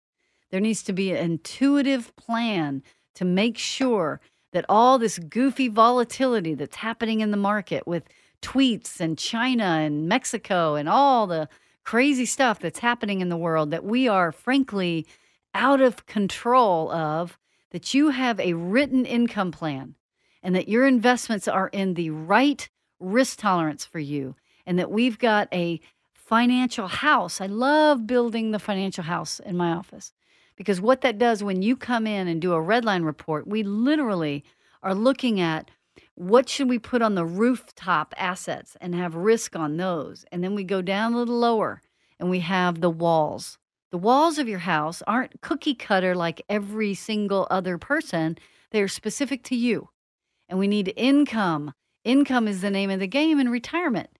There 0.50 0.60
needs 0.60 0.82
to 0.84 0.92
be 0.92 1.10
an 1.12 1.18
intuitive 1.18 2.14
plan 2.16 2.82
to 3.14 3.24
make 3.24 3.56
sure 3.58 4.20
that 4.52 4.66
all 4.68 4.98
this 4.98 5.18
goofy 5.18 5.68
volatility 5.68 6.54
that's 6.54 6.76
happening 6.76 7.20
in 7.20 7.30
the 7.30 7.36
market 7.36 7.86
with 7.86 8.04
tweets 8.42 9.00
and 9.00 9.18
China 9.18 9.64
and 9.64 10.08
Mexico 10.08 10.74
and 10.74 10.88
all 10.88 11.26
the 11.26 11.48
crazy 11.84 12.26
stuff 12.26 12.58
that's 12.58 12.80
happening 12.80 13.20
in 13.20 13.28
the 13.28 13.36
world 13.36 13.70
that 13.70 13.84
we 13.84 14.08
are 14.08 14.32
frankly 14.32 15.06
out 15.54 15.80
of 15.80 16.06
control 16.06 16.90
of, 16.92 17.38
that 17.70 17.94
you 17.94 18.10
have 18.10 18.38
a 18.40 18.54
written 18.54 19.04
income 19.04 19.52
plan 19.52 19.94
and 20.42 20.54
that 20.54 20.68
your 20.68 20.86
investments 20.86 21.46
are 21.48 21.68
in 21.68 21.94
the 21.94 22.10
right 22.10 22.68
risk 22.98 23.38
tolerance 23.38 23.84
for 23.84 23.98
you 23.98 24.34
and 24.66 24.78
that 24.78 24.90
we've 24.90 25.18
got 25.18 25.48
a 25.52 25.80
financial 26.30 26.86
house. 26.86 27.40
I 27.40 27.46
love 27.46 28.06
building 28.06 28.52
the 28.52 28.60
financial 28.60 29.02
house 29.02 29.40
in 29.40 29.56
my 29.56 29.72
office 29.72 30.12
because 30.54 30.80
what 30.80 31.00
that 31.00 31.18
does 31.18 31.42
when 31.42 31.60
you 31.60 31.76
come 31.76 32.06
in 32.06 32.28
and 32.28 32.40
do 32.40 32.52
a 32.52 32.62
redline 32.62 33.04
report, 33.04 33.48
we 33.48 33.64
literally 33.64 34.44
are 34.80 34.94
looking 34.94 35.40
at 35.40 35.72
what 36.14 36.48
should 36.48 36.68
we 36.68 36.78
put 36.78 37.02
on 37.02 37.16
the 37.16 37.24
rooftop 37.24 38.14
assets 38.16 38.76
and 38.80 38.94
have 38.94 39.16
risk 39.16 39.56
on 39.56 39.76
those. 39.76 40.24
And 40.30 40.44
then 40.44 40.54
we 40.54 40.62
go 40.62 40.80
down 40.80 41.14
a 41.14 41.16
little 41.16 41.36
lower 41.36 41.82
and 42.20 42.30
we 42.30 42.38
have 42.38 42.80
the 42.80 42.90
walls. 42.90 43.58
The 43.90 43.98
walls 43.98 44.38
of 44.38 44.46
your 44.46 44.60
house 44.60 45.02
aren't 45.08 45.40
cookie 45.40 45.74
cutter 45.74 46.14
like 46.14 46.44
every 46.48 46.94
single 46.94 47.48
other 47.50 47.76
person, 47.76 48.38
they're 48.70 48.86
specific 48.86 49.42
to 49.44 49.56
you. 49.56 49.88
And 50.48 50.60
we 50.60 50.68
need 50.68 50.92
income. 50.96 51.74
Income 52.04 52.46
is 52.46 52.60
the 52.60 52.70
name 52.70 52.90
of 52.90 53.00
the 53.00 53.08
game 53.08 53.40
in 53.40 53.48
retirement. 53.48 54.10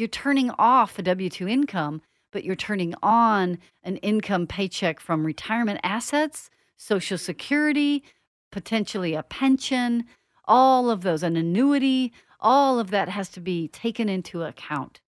You're 0.00 0.08
turning 0.08 0.50
off 0.52 0.98
a 0.98 1.02
W 1.02 1.28
2 1.28 1.46
income, 1.46 2.00
but 2.32 2.42
you're 2.42 2.56
turning 2.56 2.94
on 3.02 3.58
an 3.82 3.98
income 3.98 4.46
paycheck 4.46 4.98
from 4.98 5.26
retirement 5.26 5.78
assets, 5.82 6.48
Social 6.78 7.18
Security, 7.18 8.02
potentially 8.50 9.14
a 9.14 9.22
pension, 9.22 10.06
all 10.46 10.88
of 10.88 11.02
those, 11.02 11.22
an 11.22 11.36
annuity, 11.36 12.14
all 12.40 12.80
of 12.80 12.90
that 12.92 13.10
has 13.10 13.28
to 13.28 13.40
be 13.40 13.68
taken 13.68 14.08
into 14.08 14.42
account. 14.42 15.02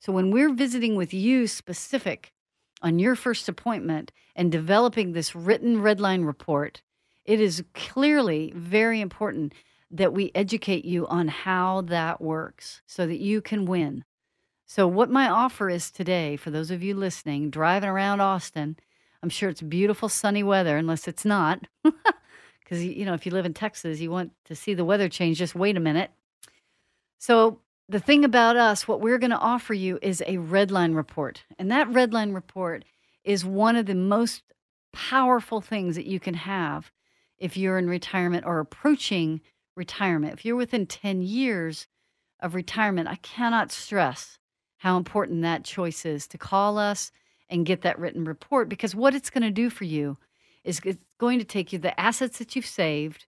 So 0.00 0.12
when 0.12 0.32
we're 0.32 0.52
visiting 0.52 0.96
with 0.96 1.14
you 1.14 1.46
specific 1.46 2.32
on 2.82 2.98
your 2.98 3.14
first 3.14 3.48
appointment 3.48 4.10
and 4.34 4.50
developing 4.50 5.12
this 5.12 5.36
written 5.36 5.76
redline 5.76 6.26
report, 6.26 6.82
it 7.24 7.38
is 7.38 7.62
clearly 7.74 8.52
very 8.56 9.00
important 9.00 9.54
that 9.88 10.12
we 10.12 10.32
educate 10.34 10.84
you 10.84 11.06
on 11.06 11.28
how 11.28 11.82
that 11.82 12.20
works 12.20 12.82
so 12.88 13.06
that 13.06 13.20
you 13.20 13.40
can 13.40 13.66
win. 13.66 14.02
So, 14.74 14.88
what 14.88 15.10
my 15.10 15.28
offer 15.28 15.68
is 15.68 15.90
today 15.90 16.38
for 16.38 16.50
those 16.50 16.70
of 16.70 16.82
you 16.82 16.94
listening, 16.94 17.50
driving 17.50 17.90
around 17.90 18.22
Austin, 18.22 18.78
I'm 19.22 19.28
sure 19.28 19.50
it's 19.50 19.60
beautiful 19.60 20.08
sunny 20.08 20.42
weather, 20.42 20.78
unless 20.78 21.06
it's 21.06 21.26
not. 21.26 21.66
because 21.84 22.82
you 22.82 23.04
know 23.04 23.12
if 23.12 23.26
you 23.26 23.32
live 23.32 23.44
in 23.44 23.52
Texas, 23.52 24.00
you 24.00 24.10
want 24.10 24.32
to 24.46 24.54
see 24.54 24.72
the 24.72 24.86
weather 24.86 25.10
change. 25.10 25.36
Just 25.36 25.54
wait 25.54 25.76
a 25.76 25.80
minute. 25.80 26.10
So 27.18 27.58
the 27.86 28.00
thing 28.00 28.24
about 28.24 28.56
us, 28.56 28.88
what 28.88 29.02
we're 29.02 29.18
going 29.18 29.32
to 29.32 29.36
offer 29.36 29.74
you 29.74 29.98
is 30.00 30.22
a 30.26 30.38
red 30.38 30.70
line 30.70 30.94
report. 30.94 31.44
And 31.58 31.70
that 31.70 31.92
red 31.92 32.14
line 32.14 32.32
report 32.32 32.86
is 33.24 33.44
one 33.44 33.76
of 33.76 33.84
the 33.84 33.94
most 33.94 34.42
powerful 34.94 35.60
things 35.60 35.96
that 35.96 36.06
you 36.06 36.18
can 36.18 36.32
have 36.32 36.90
if 37.36 37.58
you're 37.58 37.76
in 37.76 37.90
retirement 37.90 38.46
or 38.46 38.58
approaching 38.58 39.42
retirement. 39.76 40.32
If 40.32 40.46
you're 40.46 40.56
within 40.56 40.86
10 40.86 41.20
years 41.20 41.88
of 42.40 42.54
retirement, 42.54 43.06
I 43.06 43.16
cannot 43.16 43.70
stress 43.70 44.38
how 44.82 44.96
important 44.96 45.42
that 45.42 45.62
choice 45.62 46.04
is 46.04 46.26
to 46.26 46.36
call 46.36 46.76
us 46.76 47.12
and 47.48 47.64
get 47.64 47.82
that 47.82 48.00
written 48.00 48.24
report 48.24 48.68
because 48.68 48.96
what 48.96 49.14
it's 49.14 49.30
going 49.30 49.44
to 49.44 49.50
do 49.50 49.70
for 49.70 49.84
you 49.84 50.18
is 50.64 50.80
it's 50.84 50.98
going 51.18 51.38
to 51.38 51.44
take 51.44 51.72
you 51.72 51.78
the 51.78 51.98
assets 52.00 52.38
that 52.38 52.56
you've 52.56 52.66
saved, 52.66 53.26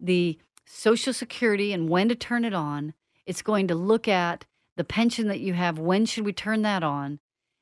the 0.00 0.38
social 0.64 1.12
security 1.12 1.74
and 1.74 1.90
when 1.90 2.08
to 2.08 2.14
turn 2.14 2.46
it 2.46 2.54
on. 2.54 2.94
It's 3.26 3.42
going 3.42 3.68
to 3.68 3.74
look 3.74 4.08
at 4.08 4.46
the 4.78 4.84
pension 4.84 5.28
that 5.28 5.40
you 5.40 5.52
have, 5.52 5.78
when 5.78 6.06
should 6.06 6.24
we 6.24 6.32
turn 6.32 6.62
that 6.62 6.82
on? 6.82 7.18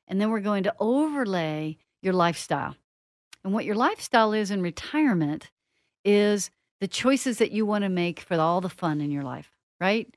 And 0.07 0.21
then 0.21 0.31
we're 0.31 0.39
going 0.39 0.63
to 0.63 0.75
overlay 0.79 1.77
your 2.01 2.13
lifestyle. 2.13 2.77
And 3.43 3.51
what 3.51 3.65
your 3.65 3.75
lifestyle 3.75 4.31
is 4.31 4.49
in 4.49 4.61
retirement 4.61 5.51
is 6.05 6.51
the 6.79 6.87
choices 6.87 7.39
that 7.39 7.51
you 7.51 7.65
want 7.65 7.83
to 7.83 7.89
make 7.89 8.21
for 8.21 8.39
all 8.39 8.61
the 8.61 8.69
fun 8.69 9.01
in 9.01 9.11
your 9.11 9.23
life, 9.23 9.51
right? 9.81 10.07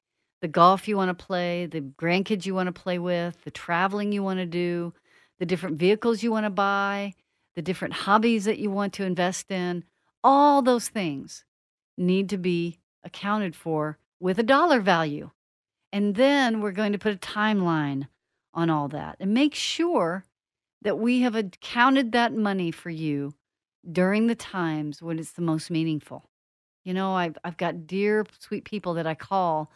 The 0.40 0.48
golf 0.48 0.86
you 0.86 0.96
want 0.96 1.16
to 1.16 1.24
play, 1.26 1.66
the 1.66 1.80
grandkids 1.80 2.46
you 2.46 2.54
want 2.54 2.68
to 2.68 2.80
play 2.80 2.98
with, 2.98 3.42
the 3.44 3.50
traveling 3.50 4.12
you 4.12 4.22
want 4.22 4.38
to 4.38 4.46
do, 4.46 4.94
the 5.38 5.46
different 5.46 5.78
vehicles 5.78 6.22
you 6.22 6.30
want 6.30 6.46
to 6.46 6.50
buy, 6.50 7.14
the 7.56 7.62
different 7.62 7.94
hobbies 7.94 8.44
that 8.44 8.58
you 8.58 8.70
want 8.70 8.92
to 8.94 9.04
invest 9.04 9.50
in, 9.50 9.84
all 10.22 10.62
those 10.62 10.88
things 10.88 11.44
need 11.96 12.28
to 12.28 12.38
be 12.38 12.78
accounted 13.02 13.56
for 13.56 13.98
with 14.20 14.38
a 14.38 14.44
dollar 14.44 14.80
value. 14.80 15.30
And 15.92 16.14
then 16.14 16.60
we're 16.60 16.72
going 16.72 16.92
to 16.92 16.98
put 16.98 17.14
a 17.14 17.18
timeline 17.18 18.08
on 18.54 18.70
all 18.70 18.88
that 18.88 19.16
and 19.20 19.32
make 19.34 19.54
sure 19.54 20.24
that 20.82 20.98
we 20.98 21.20
have 21.22 21.34
accounted 21.34 22.12
that 22.12 22.32
money 22.32 22.70
for 22.70 22.90
you 22.90 23.34
during 23.90 24.26
the 24.26 24.34
times 24.34 25.02
when 25.02 25.18
it's 25.18 25.32
the 25.32 25.42
most 25.42 25.70
meaningful. 25.70 26.28
You 26.84 26.94
know, 26.94 27.14
I've, 27.14 27.36
I've 27.44 27.56
got 27.56 27.86
dear, 27.86 28.24
sweet 28.38 28.64
people 28.64 28.94
that 28.94 29.06
I 29.06 29.14
call 29.14 29.70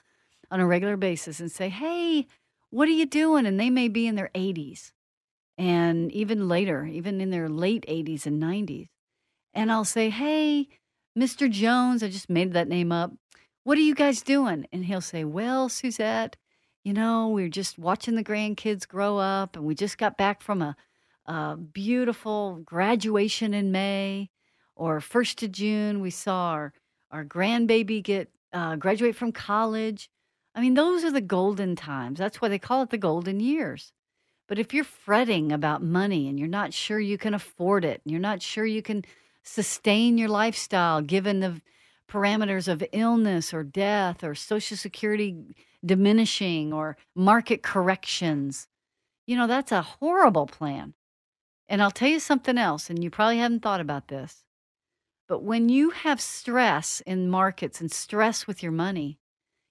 on 0.52 0.60
a 0.60 0.66
regular 0.66 0.98
basis 0.98 1.40
and 1.40 1.50
say, 1.50 1.70
Hey, 1.70 2.26
what 2.70 2.86
are 2.86 2.92
you 2.92 3.06
doing? 3.06 3.46
And 3.46 3.58
they 3.58 3.70
may 3.70 3.88
be 3.88 4.06
in 4.06 4.14
their 4.14 4.30
80s 4.34 4.92
and 5.56 6.12
even 6.12 6.46
later, 6.46 6.84
even 6.84 7.20
in 7.20 7.30
their 7.30 7.48
late 7.48 7.84
80s 7.88 8.26
and 8.26 8.40
90s. 8.40 8.88
And 9.54 9.72
I'll 9.72 9.86
say, 9.86 10.10
Hey, 10.10 10.68
Mr. 11.18 11.50
Jones, 11.50 12.02
I 12.02 12.08
just 12.08 12.30
made 12.30 12.52
that 12.52 12.68
name 12.68 12.92
up. 12.92 13.12
What 13.64 13.78
are 13.78 13.82
you 13.82 13.94
guys 13.94 14.22
doing? 14.22 14.66
And 14.72 14.84
he'll 14.84 15.00
say, 15.00 15.24
Well, 15.24 15.70
Suzette, 15.70 16.36
you 16.84 16.92
know, 16.92 17.28
we 17.28 17.44
are 17.44 17.48
just 17.48 17.78
watching 17.78 18.14
the 18.14 18.24
grandkids 18.24 18.86
grow 18.86 19.16
up 19.16 19.56
and 19.56 19.64
we 19.64 19.74
just 19.74 19.96
got 19.96 20.18
back 20.18 20.42
from 20.42 20.60
a, 20.60 20.76
a 21.26 21.56
beautiful 21.56 22.60
graduation 22.64 23.54
in 23.54 23.72
May 23.72 24.28
or 24.76 25.00
1st 25.00 25.44
of 25.44 25.52
June. 25.52 26.00
We 26.00 26.10
saw 26.10 26.50
our, 26.50 26.72
our 27.10 27.24
grandbaby 27.24 28.02
get 28.02 28.28
uh, 28.52 28.76
graduate 28.76 29.16
from 29.16 29.32
college. 29.32 30.10
I 30.54 30.60
mean, 30.60 30.74
those 30.74 31.04
are 31.04 31.10
the 31.10 31.20
golden 31.20 31.76
times. 31.76 32.18
That's 32.18 32.40
why 32.40 32.48
they 32.48 32.58
call 32.58 32.82
it 32.82 32.90
the 32.90 32.98
golden 32.98 33.40
years. 33.40 33.92
But 34.48 34.58
if 34.58 34.74
you're 34.74 34.84
fretting 34.84 35.50
about 35.50 35.82
money 35.82 36.28
and 36.28 36.38
you're 36.38 36.48
not 36.48 36.74
sure 36.74 37.00
you 37.00 37.16
can 37.16 37.32
afford 37.32 37.84
it, 37.84 38.02
and 38.04 38.12
you're 38.12 38.20
not 38.20 38.42
sure 38.42 38.66
you 38.66 38.82
can 38.82 39.04
sustain 39.42 40.18
your 40.18 40.28
lifestyle 40.28 41.00
given 41.00 41.40
the 41.40 41.60
parameters 42.08 42.68
of 42.68 42.84
illness 42.92 43.54
or 43.54 43.64
death 43.64 44.22
or 44.22 44.34
social 44.34 44.76
security 44.76 45.56
diminishing 45.84 46.72
or 46.72 46.96
market 47.14 47.62
corrections, 47.62 48.68
you 49.26 49.36
know, 49.36 49.46
that's 49.46 49.72
a 49.72 49.82
horrible 49.82 50.46
plan. 50.46 50.94
And 51.68 51.82
I'll 51.82 51.90
tell 51.90 52.08
you 52.08 52.20
something 52.20 52.58
else, 52.58 52.90
and 52.90 53.02
you 53.02 53.08
probably 53.08 53.38
haven't 53.38 53.62
thought 53.62 53.80
about 53.80 54.08
this. 54.08 54.44
But 55.28 55.42
when 55.42 55.70
you 55.70 55.90
have 55.90 56.20
stress 56.20 57.00
in 57.06 57.30
markets 57.30 57.80
and 57.80 57.90
stress 57.90 58.46
with 58.46 58.62
your 58.62 58.72
money, 58.72 59.18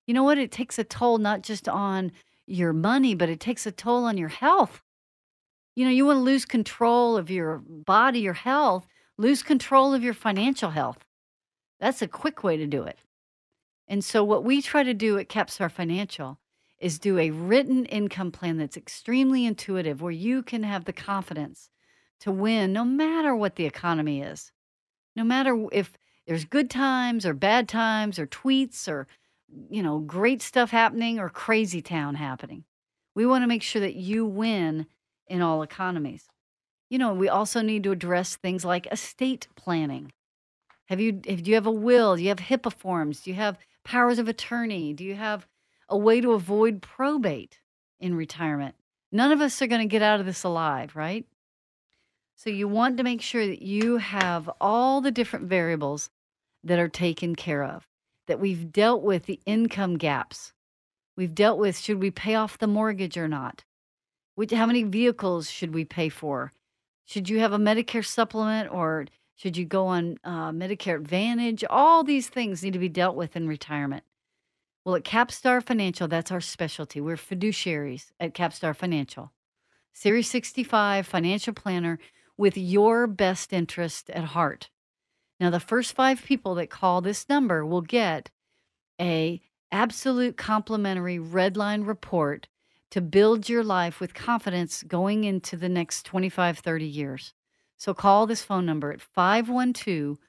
you 0.08 0.13
know 0.13 0.24
what? 0.24 0.38
It 0.38 0.51
takes 0.51 0.79
a 0.79 0.84
toll 0.84 1.17
not 1.17 1.41
just 1.41 1.67
on 1.67 2.12
your 2.48 2.74
money, 2.74 3.15
but 3.15 3.29
it 3.29 3.39
takes 3.39 3.65
a 3.65 3.72
toll 3.72 4.05
on 4.05 4.17
your 4.17 4.29
health. 4.29 4.81
You 5.75 5.86
know, 5.86 5.91
you 5.91 6.05
want 6.05 6.17
to 6.17 6.24
lose 6.24 6.46
control 6.46 7.15
of 7.15 7.29
your 7.29 7.62
body, 7.65 8.20
your 8.20 8.34
health, 8.34 8.86
lose 9.17 9.43
control 9.43 9.93
of 9.93 10.03
your 10.03 10.13
financial 10.13 10.72
health. 10.72 11.05
That's 11.79 12.01
a 12.01 12.08
quick 12.08 12.43
way 12.43 12.58
to 12.58 12.67
do 12.67 12.84
it. 12.84 13.00
And 13.88 14.03
so, 14.03 14.24
what 14.24 14.43
we 14.43 14.62
try 14.62 14.84
to 14.84 14.93
do 14.93 15.17
at 15.17 15.29
Capstar 15.29 15.72
Financial 15.72 16.39
is 16.79 16.98
do 16.98 17.20
a 17.20 17.29
written 17.29 17.86
income 17.86 18.31
plan 18.31 18.58
that's 18.58 18.77
extremely 18.77 19.46
intuitive, 19.46 20.01
where 20.01 20.12
you 20.12 20.41
can 20.41 20.63
have 20.63 20.86
the 20.86 20.93
confidence 20.93 21.70
to 22.22 22.31
win 22.31 22.74
no 22.74 22.83
matter 22.83 23.35
what 23.35 23.55
the 23.55 23.66
economy 23.66 24.22
is, 24.22 24.51
no 25.16 25.24
matter 25.24 25.68
if 25.72 25.98
there's 26.25 26.46
good 26.46 26.70
times 26.70 27.25
or 27.25 27.33
bad 27.33 27.68
times 27.68 28.18
or 28.18 28.27
tweets 28.27 28.87
or 28.87 29.07
you 29.70 29.83
know, 29.83 30.00
great 30.00 30.42
stuff 30.42 30.72
happening 30.72 31.20
or 31.20 31.29
crazy 31.29 31.81
town 31.81 32.16
happening. 32.16 32.64
We 33.16 33.25
want 33.25 33.44
to 33.44 33.48
make 33.48 33.64
sure 33.64 33.81
that 33.81 33.96
you 33.96 34.25
win 34.25 34.87
in 35.27 35.42
all 35.42 35.61
economies. 35.61 36.25
You 36.90 36.98
know, 36.98 37.14
we 37.14 37.29
also 37.29 37.61
need 37.61 37.83
to 37.83 37.92
address 37.92 38.35
things 38.35 38.66
like 38.66 38.87
estate 38.92 39.48
planning. 39.55 40.11
Have 40.85 41.00
you 41.00 41.22
if 41.25 41.48
you 41.48 41.55
have 41.55 41.66
a 41.66 41.72
will, 41.72 42.16
do 42.16 42.24
you 42.24 42.29
have 42.29 42.40
HIPAA 42.40 42.74
forms? 42.74 43.22
Do 43.22 43.29
you 43.29 43.35
have 43.37 43.57
powers 43.83 44.20
of 44.20 44.27
attorney? 44.27 44.94
Do 44.94 45.03
you 45.03 45.16
have 45.16 45.48
a 45.87 45.98
way 45.98 46.22
to 46.22 46.33
avoid 46.33 46.81
probate 46.81 47.59
in 48.00 48.16
retirement? 48.16 48.75
None 49.11 49.31
of 49.31 49.42
us 49.42 49.61
are 49.61 49.68
going 49.68 49.81
to 49.81 49.87
get 49.87 50.01
out 50.01 50.20
of 50.20 50.25
this 50.25 50.44
alive, 50.44 50.96
right? 50.96 51.25
So 52.35 52.50
you 52.50 52.68
want 52.68 52.98
to 52.98 53.03
make 53.03 53.22
sure 53.22 53.46
that 53.46 53.61
you 53.61 53.98
have 53.98 54.50
all 54.59 55.01
the 55.01 55.11
different 55.11 55.48
variables 55.48 56.09
that 56.64 56.79
are 56.79 56.90
taken 56.90 57.35
care 57.35 57.64
of 57.64 57.87
that 58.31 58.39
we've 58.39 58.72
dealt 58.72 59.03
with 59.03 59.25
the 59.25 59.41
income 59.46 59.98
gaps. 59.98 60.53
We've 61.17 61.35
dealt 61.35 61.59
with 61.59 61.77
should 61.77 62.00
we 62.00 62.11
pay 62.11 62.35
off 62.35 62.57
the 62.57 62.65
mortgage 62.65 63.17
or 63.17 63.27
not? 63.27 63.65
Which, 64.35 64.51
how 64.51 64.65
many 64.65 64.83
vehicles 64.83 65.51
should 65.51 65.74
we 65.74 65.83
pay 65.83 66.07
for? 66.07 66.53
Should 67.03 67.27
you 67.27 67.39
have 67.39 67.51
a 67.51 67.57
Medicare 67.57 68.05
supplement 68.05 68.72
or 68.72 69.07
should 69.35 69.57
you 69.57 69.65
go 69.65 69.87
on 69.87 70.17
uh, 70.24 70.51
Medicare 70.51 70.96
Advantage? 70.96 71.65
All 71.70 72.05
these 72.05 72.29
things 72.29 72.63
need 72.63 72.72
to 72.72 72.79
be 72.79 72.87
dealt 72.87 73.17
with 73.17 73.35
in 73.35 73.50
retirement. 73.50 74.05
Well, 74.85 74.96
at 74.96 75.03
Capstar 75.03 75.61
Financial, 75.61 76.07
that's 76.07 76.31
our 76.31 76.39
specialty. 76.39 77.01
We're 77.01 77.17
fiduciaries 77.17 78.11
at 78.17 78.33
Capstar 78.33 78.74
Financial. 78.74 79.33
Series 79.91 80.29
65 80.29 81.05
financial 81.05 81.53
planner 81.53 82.00
with 82.37 82.57
your 82.57 83.07
best 83.07 83.51
interest 83.51 84.09
at 84.09 84.24
heart. 84.24 84.70
Now, 85.41 85.49
the 85.49 85.59
first 85.59 85.95
five 85.95 86.23
people 86.23 86.53
that 86.55 86.69
call 86.69 87.01
this 87.01 87.27
number 87.27 87.65
will 87.65 87.81
get 87.81 88.29
a 89.01 89.41
absolute 89.71 90.37
complimentary 90.37 91.17
red 91.17 91.57
line 91.57 91.81
report 91.81 92.47
to 92.91 93.01
build 93.01 93.49
your 93.49 93.63
life 93.63 93.99
with 93.99 94.13
confidence 94.13 94.83
going 94.83 95.23
into 95.23 95.57
the 95.57 95.67
next 95.67 96.05
25, 96.05 96.59
30 96.59 96.85
years. 96.85 97.33
So 97.75 97.95
call 97.95 98.27
this 98.27 98.43
phone 98.43 98.67
number 98.67 98.91
at 98.91 99.01
512 99.01 100.19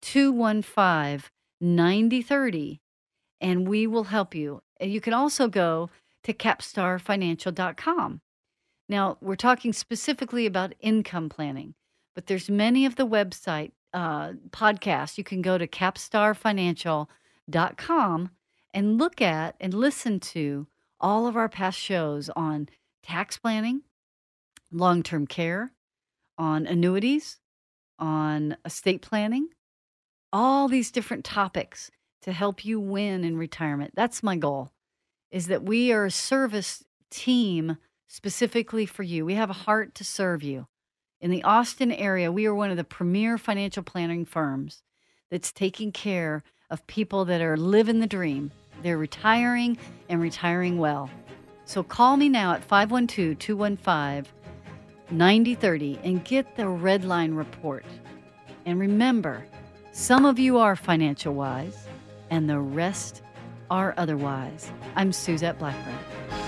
215 0.00 1.30
9030 1.60 2.80
and 3.42 3.68
we 3.68 3.86
will 3.86 4.04
help 4.04 4.34
you. 4.34 4.62
You 4.80 5.02
can 5.02 5.12
also 5.12 5.48
go 5.48 5.90
to 6.22 6.32
capstarfinancial.com. 6.32 8.22
Now, 8.88 9.18
we're 9.20 9.36
talking 9.36 9.74
specifically 9.74 10.46
about 10.46 10.72
income 10.80 11.28
planning, 11.28 11.74
but 12.14 12.26
there's 12.26 12.48
many 12.48 12.86
of 12.86 12.96
the 12.96 13.06
website 13.06 13.72
uh, 13.92 14.32
podcast, 14.50 15.18
you 15.18 15.24
can 15.24 15.42
go 15.42 15.58
to 15.58 15.66
capstarfinancial.com 15.66 18.30
and 18.74 18.98
look 18.98 19.20
at 19.20 19.56
and 19.60 19.74
listen 19.74 20.20
to 20.20 20.66
all 21.00 21.26
of 21.26 21.36
our 21.36 21.48
past 21.48 21.78
shows 21.78 22.30
on 22.30 22.68
tax 23.02 23.38
planning, 23.38 23.82
long 24.70 25.02
term 25.02 25.26
care, 25.26 25.72
on 26.38 26.66
annuities, 26.66 27.38
on 27.98 28.56
estate 28.64 29.02
planning, 29.02 29.48
all 30.32 30.68
these 30.68 30.90
different 30.90 31.24
topics 31.24 31.90
to 32.22 32.32
help 32.32 32.64
you 32.64 32.80
win 32.80 33.24
in 33.24 33.36
retirement. 33.36 33.92
That's 33.94 34.22
my 34.22 34.36
goal 34.36 34.70
is 35.32 35.46
that 35.46 35.64
we 35.64 35.92
are 35.92 36.04
a 36.04 36.10
service 36.10 36.84
team 37.10 37.78
specifically 38.06 38.86
for 38.86 39.02
you. 39.02 39.24
We 39.24 39.34
have 39.34 39.50
a 39.50 39.54
heart 39.54 39.94
to 39.96 40.04
serve 40.04 40.42
you 40.42 40.68
in 41.22 41.30
the 41.30 41.44
Austin 41.44 41.92
area, 41.92 42.32
we 42.32 42.46
are 42.46 42.54
one 42.54 42.72
of 42.72 42.76
the 42.76 42.84
premier 42.84 43.38
financial 43.38 43.84
planning 43.84 44.24
firms 44.24 44.82
that's 45.30 45.52
taking 45.52 45.92
care 45.92 46.42
of 46.68 46.86
people 46.88 47.24
that 47.26 47.40
are 47.40 47.56
living 47.56 48.00
the 48.00 48.08
dream. 48.08 48.50
They're 48.82 48.98
retiring 48.98 49.78
and 50.08 50.20
retiring 50.20 50.78
well. 50.78 51.08
So 51.64 51.84
call 51.84 52.16
me 52.16 52.28
now 52.28 52.54
at 52.54 52.64
512 52.64 53.38
215 53.38 54.32
9030 55.12 56.00
and 56.02 56.24
get 56.24 56.56
the 56.56 56.66
red 56.66 57.04
line 57.04 57.34
report. 57.34 57.84
And 58.66 58.80
remember, 58.80 59.46
some 59.92 60.24
of 60.24 60.40
you 60.40 60.58
are 60.58 60.74
financial 60.74 61.34
wise 61.34 61.86
and 62.30 62.50
the 62.50 62.58
rest 62.58 63.22
are 63.70 63.94
otherwise. 63.96 64.72
I'm 64.96 65.12
Suzette 65.12 65.58
Blackburn. 65.58 66.41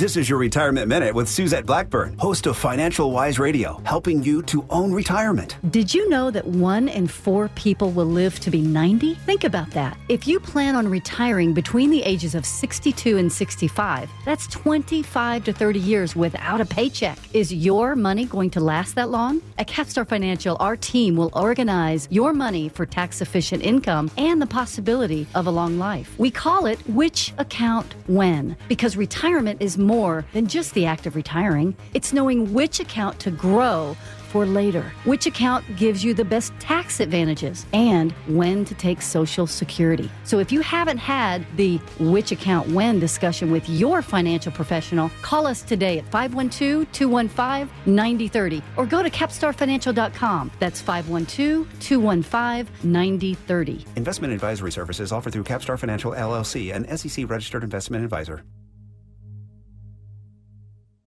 This 0.00 0.16
is 0.16 0.30
your 0.30 0.38
Retirement 0.38 0.88
Minute 0.88 1.14
with 1.14 1.28
Suzette 1.28 1.66
Blackburn, 1.66 2.16
host 2.16 2.46
of 2.46 2.56
Financial 2.56 3.10
Wise 3.10 3.38
Radio, 3.38 3.82
helping 3.84 4.22
you 4.22 4.40
to 4.44 4.64
own 4.70 4.94
retirement. 4.94 5.58
Did 5.68 5.92
you 5.92 6.08
know 6.08 6.30
that 6.30 6.46
one 6.46 6.88
in 6.88 7.06
four 7.06 7.48
people 7.48 7.90
will 7.90 8.06
live 8.06 8.40
to 8.40 8.50
be 8.50 8.62
90? 8.62 9.16
Think 9.26 9.44
about 9.44 9.70
that. 9.72 9.98
If 10.08 10.26
you 10.26 10.40
plan 10.40 10.74
on 10.74 10.88
retiring 10.88 11.52
between 11.52 11.90
the 11.90 12.02
ages 12.02 12.34
of 12.34 12.46
62 12.46 13.18
and 13.18 13.30
65, 13.30 14.08
that's 14.24 14.46
25 14.46 15.44
to 15.44 15.52
30 15.52 15.78
years 15.78 16.16
without 16.16 16.62
a 16.62 16.64
paycheck. 16.64 17.18
Is 17.34 17.52
your 17.52 17.94
money 17.94 18.24
going 18.24 18.48
to 18.52 18.60
last 18.60 18.94
that 18.94 19.10
long? 19.10 19.42
At 19.58 19.68
Capstar 19.68 20.08
Financial, 20.08 20.56
our 20.60 20.78
team 20.78 21.14
will 21.14 21.30
organize 21.34 22.08
your 22.10 22.32
money 22.32 22.70
for 22.70 22.86
tax 22.86 23.20
efficient 23.20 23.62
income 23.62 24.10
and 24.16 24.40
the 24.40 24.46
possibility 24.46 25.26
of 25.34 25.46
a 25.46 25.50
long 25.50 25.78
life. 25.78 26.18
We 26.18 26.30
call 26.30 26.64
it 26.64 26.78
Which 26.88 27.34
Account 27.36 27.94
When 28.06 28.56
because 28.66 28.96
retirement 28.96 29.60
is 29.60 29.76
more 29.76 29.89
than 30.32 30.46
just 30.46 30.74
the 30.74 30.86
act 30.86 31.06
of 31.06 31.16
retiring. 31.16 31.74
It's 31.94 32.12
knowing 32.12 32.52
which 32.52 32.78
account 32.78 33.18
to 33.20 33.30
grow 33.30 33.96
for 34.30 34.46
later, 34.46 34.92
which 35.04 35.26
account 35.26 35.64
gives 35.76 36.04
you 36.04 36.14
the 36.14 36.24
best 36.24 36.52
tax 36.60 37.00
advantages, 37.00 37.66
and 37.72 38.12
when 38.28 38.64
to 38.64 38.74
take 38.74 39.02
Social 39.02 39.46
Security. 39.46 40.08
So 40.22 40.38
if 40.38 40.52
you 40.52 40.60
haven't 40.60 40.98
had 40.98 41.44
the 41.56 41.78
which 41.98 42.30
account 42.30 42.68
when 42.68 43.00
discussion 43.00 43.50
with 43.50 43.68
your 43.68 44.02
financial 44.02 44.52
professional, 44.52 45.10
call 45.22 45.48
us 45.48 45.62
today 45.62 45.98
at 45.98 46.04
512 46.12 46.92
215 46.92 47.68
9030 47.92 48.62
or 48.76 48.86
go 48.86 49.02
to 49.02 49.10
capstarfinancial.com. 49.10 50.52
That's 50.60 50.80
512 50.80 51.66
215 51.80 52.92
9030. 52.92 53.84
Investment 53.96 54.32
advisory 54.32 54.70
services 54.70 55.10
offered 55.10 55.32
through 55.32 55.44
Capstar 55.44 55.76
Financial 55.76 56.12
LLC, 56.12 56.72
an 56.72 56.96
SEC 56.96 57.28
registered 57.28 57.64
investment 57.64 58.04
advisor. 58.04 58.44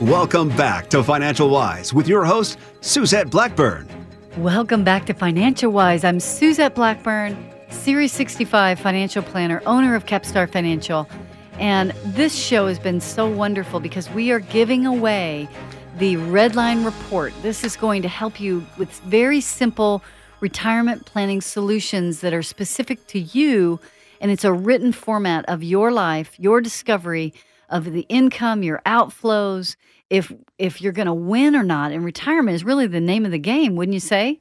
Welcome 0.00 0.50
back 0.50 0.88
to 0.90 1.02
Financial 1.02 1.50
Wise 1.50 1.92
with 1.92 2.06
your 2.06 2.24
host, 2.24 2.56
Suzette 2.82 3.30
Blackburn. 3.30 3.88
Welcome 4.36 4.84
back 4.84 5.06
to 5.06 5.12
Financial 5.12 5.72
Wise. 5.72 6.04
I'm 6.04 6.20
Suzette 6.20 6.76
Blackburn, 6.76 7.36
Series 7.70 8.12
65 8.12 8.78
financial 8.78 9.24
planner, 9.24 9.60
owner 9.66 9.96
of 9.96 10.06
Capstar 10.06 10.48
Financial. 10.48 11.08
And 11.54 11.90
this 12.04 12.32
show 12.32 12.68
has 12.68 12.78
been 12.78 13.00
so 13.00 13.28
wonderful 13.28 13.80
because 13.80 14.08
we 14.10 14.30
are 14.30 14.38
giving 14.38 14.86
away 14.86 15.48
the 15.96 16.14
Redline 16.14 16.84
Report. 16.84 17.32
This 17.42 17.64
is 17.64 17.74
going 17.74 18.02
to 18.02 18.08
help 18.08 18.38
you 18.38 18.64
with 18.76 18.92
very 19.00 19.40
simple 19.40 20.04
retirement 20.38 21.06
planning 21.06 21.40
solutions 21.40 22.20
that 22.20 22.32
are 22.32 22.44
specific 22.44 23.04
to 23.08 23.18
you. 23.18 23.80
And 24.20 24.30
it's 24.30 24.44
a 24.44 24.52
written 24.52 24.92
format 24.92 25.44
of 25.46 25.64
your 25.64 25.90
life, 25.90 26.38
your 26.38 26.60
discovery 26.60 27.34
of 27.68 27.92
the 27.92 28.06
income, 28.08 28.62
your 28.62 28.80
outflows, 28.86 29.76
if 30.10 30.32
if 30.58 30.80
you're 30.80 30.92
going 30.92 31.06
to 31.06 31.14
win 31.14 31.54
or 31.54 31.62
not. 31.62 31.92
And 31.92 32.04
retirement 32.04 32.54
is 32.54 32.64
really 32.64 32.86
the 32.86 33.00
name 33.00 33.24
of 33.24 33.30
the 33.30 33.38
game, 33.38 33.76
wouldn't 33.76 33.94
you 33.94 34.00
say? 34.00 34.40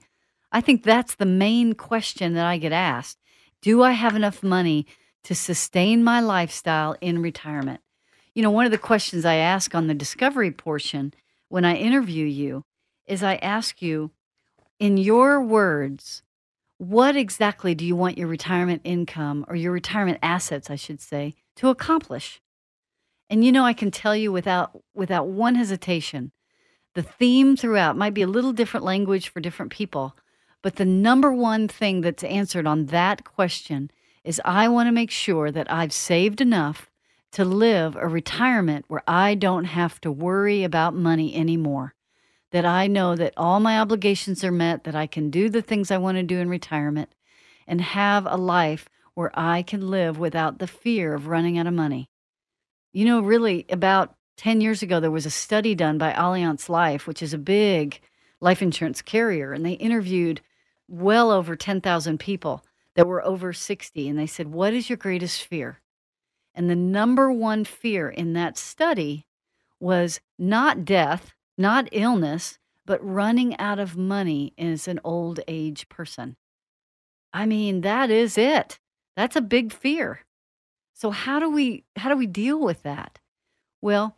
I 0.51 0.61
think 0.61 0.83
that's 0.83 1.15
the 1.15 1.25
main 1.25 1.73
question 1.73 2.33
that 2.33 2.45
I 2.45 2.57
get 2.57 2.71
asked. 2.71 3.17
Do 3.61 3.83
I 3.83 3.91
have 3.91 4.15
enough 4.15 4.43
money 4.43 4.85
to 5.23 5.35
sustain 5.35 6.03
my 6.03 6.21
lifestyle 6.21 6.95
in 7.01 7.21
retirement? 7.21 7.81
You 8.33 8.43
know, 8.43 8.51
one 8.51 8.65
of 8.65 8.71
the 8.71 8.77
questions 8.77 9.25
I 9.25 9.35
ask 9.35 9.75
on 9.75 9.87
the 9.87 9.93
discovery 9.93 10.51
portion 10.51 11.13
when 11.49 11.65
I 11.65 11.75
interview 11.75 12.25
you 12.25 12.63
is 13.05 13.23
I 13.23 13.35
ask 13.35 13.81
you, 13.81 14.11
in 14.79 14.97
your 14.97 15.41
words, 15.41 16.21
what 16.77 17.15
exactly 17.15 17.73
do 17.73 17.83
you 17.83 17.95
want 17.95 18.17
your 18.17 18.27
retirement 18.27 18.81
income 18.83 19.43
or 19.47 19.55
your 19.55 19.71
retirement 19.71 20.19
assets, 20.21 20.69
I 20.69 20.75
should 20.75 21.01
say, 21.01 21.33
to 21.55 21.69
accomplish? 21.69 22.39
And 23.29 23.43
you 23.43 23.51
know, 23.51 23.65
I 23.65 23.73
can 23.73 23.91
tell 23.91 24.15
you 24.15 24.31
without 24.31 24.81
without 24.93 25.27
one 25.27 25.55
hesitation, 25.55 26.31
the 26.95 27.03
theme 27.03 27.55
throughout 27.55 27.97
might 27.97 28.13
be 28.13 28.21
a 28.21 28.27
little 28.27 28.53
different 28.53 28.85
language 28.85 29.29
for 29.29 29.39
different 29.39 29.71
people, 29.71 30.15
but 30.61 30.77
the 30.77 30.85
number 30.85 31.31
one 31.31 31.67
thing 31.67 32.01
that's 32.01 32.23
answered 32.23 32.65
on 32.65 32.87
that 32.87 33.23
question 33.23 33.91
is 34.23 34.41
I 34.43 34.67
want 34.67 34.87
to 34.87 34.91
make 34.91 35.11
sure 35.11 35.51
that 35.51 35.71
I've 35.71 35.93
saved 35.93 36.41
enough 36.41 36.89
to 37.33 37.45
live 37.45 37.95
a 37.95 38.07
retirement 38.07 38.85
where 38.87 39.03
I 39.07 39.35
don't 39.35 39.65
have 39.65 40.01
to 40.01 40.11
worry 40.11 40.63
about 40.63 40.95
money 40.95 41.35
anymore. 41.35 41.93
That 42.51 42.65
I 42.65 42.87
know 42.87 43.15
that 43.15 43.33
all 43.35 43.59
my 43.59 43.79
obligations 43.79 44.43
are 44.43 44.51
met, 44.51 44.85
that 44.85 44.95
I 44.95 45.05
can 45.05 45.29
do 45.29 45.49
the 45.49 45.61
things 45.61 45.91
I 45.91 45.97
want 45.97 46.17
to 46.17 46.23
do 46.23 46.39
in 46.39 46.49
retirement 46.49 47.09
and 47.67 47.81
have 47.81 48.25
a 48.25 48.37
life 48.37 48.87
where 49.13 49.31
I 49.37 49.61
can 49.61 49.89
live 49.89 50.17
without 50.17 50.59
the 50.59 50.67
fear 50.67 51.13
of 51.13 51.27
running 51.27 51.57
out 51.57 51.67
of 51.67 51.73
money. 51.73 52.09
You 52.97 53.05
know, 53.05 53.19
really, 53.19 53.67
about 53.69 54.15
10 54.37 54.59
years 54.59 54.81
ago, 54.81 54.99
there 54.99 55.11
was 55.11 55.27
a 55.27 55.29
study 55.29 55.75
done 55.75 55.99
by 55.99 56.13
Allianz 56.13 56.67
Life, 56.67 57.05
which 57.05 57.21
is 57.21 57.31
a 57.31 57.37
big 57.37 58.01
life 58.41 58.59
insurance 58.59 59.03
carrier, 59.03 59.53
and 59.53 59.63
they 59.63 59.73
interviewed 59.73 60.41
well 60.87 61.29
over 61.29 61.55
10,000 61.55 62.19
people 62.19 62.65
that 62.95 63.05
were 63.05 63.23
over 63.23 63.53
60. 63.53 64.09
And 64.09 64.17
they 64.17 64.25
said, 64.25 64.47
What 64.47 64.73
is 64.73 64.89
your 64.89 64.97
greatest 64.97 65.43
fear? 65.43 65.79
And 66.55 66.71
the 66.71 66.75
number 66.75 67.31
one 67.31 67.65
fear 67.65 68.09
in 68.09 68.33
that 68.33 68.57
study 68.57 69.27
was 69.79 70.19
not 70.39 70.83
death, 70.83 71.35
not 71.55 71.89
illness, 71.91 72.57
but 72.83 73.07
running 73.07 73.55
out 73.59 73.77
of 73.77 73.95
money 73.95 74.55
as 74.57 74.87
an 74.87 74.99
old 75.03 75.39
age 75.47 75.87
person. 75.87 76.35
I 77.31 77.45
mean, 77.45 77.81
that 77.81 78.09
is 78.09 78.39
it. 78.39 78.79
That's 79.15 79.35
a 79.35 79.41
big 79.41 79.71
fear. 79.71 80.21
So 80.97 81.11
how 81.11 81.39
do 81.39 81.51
we 81.51 81.83
how 81.95 82.09
do 82.09 82.17
we 82.17 82.25
deal 82.25 82.59
with 82.59 82.81
that? 82.81 83.19
Well, 83.83 84.17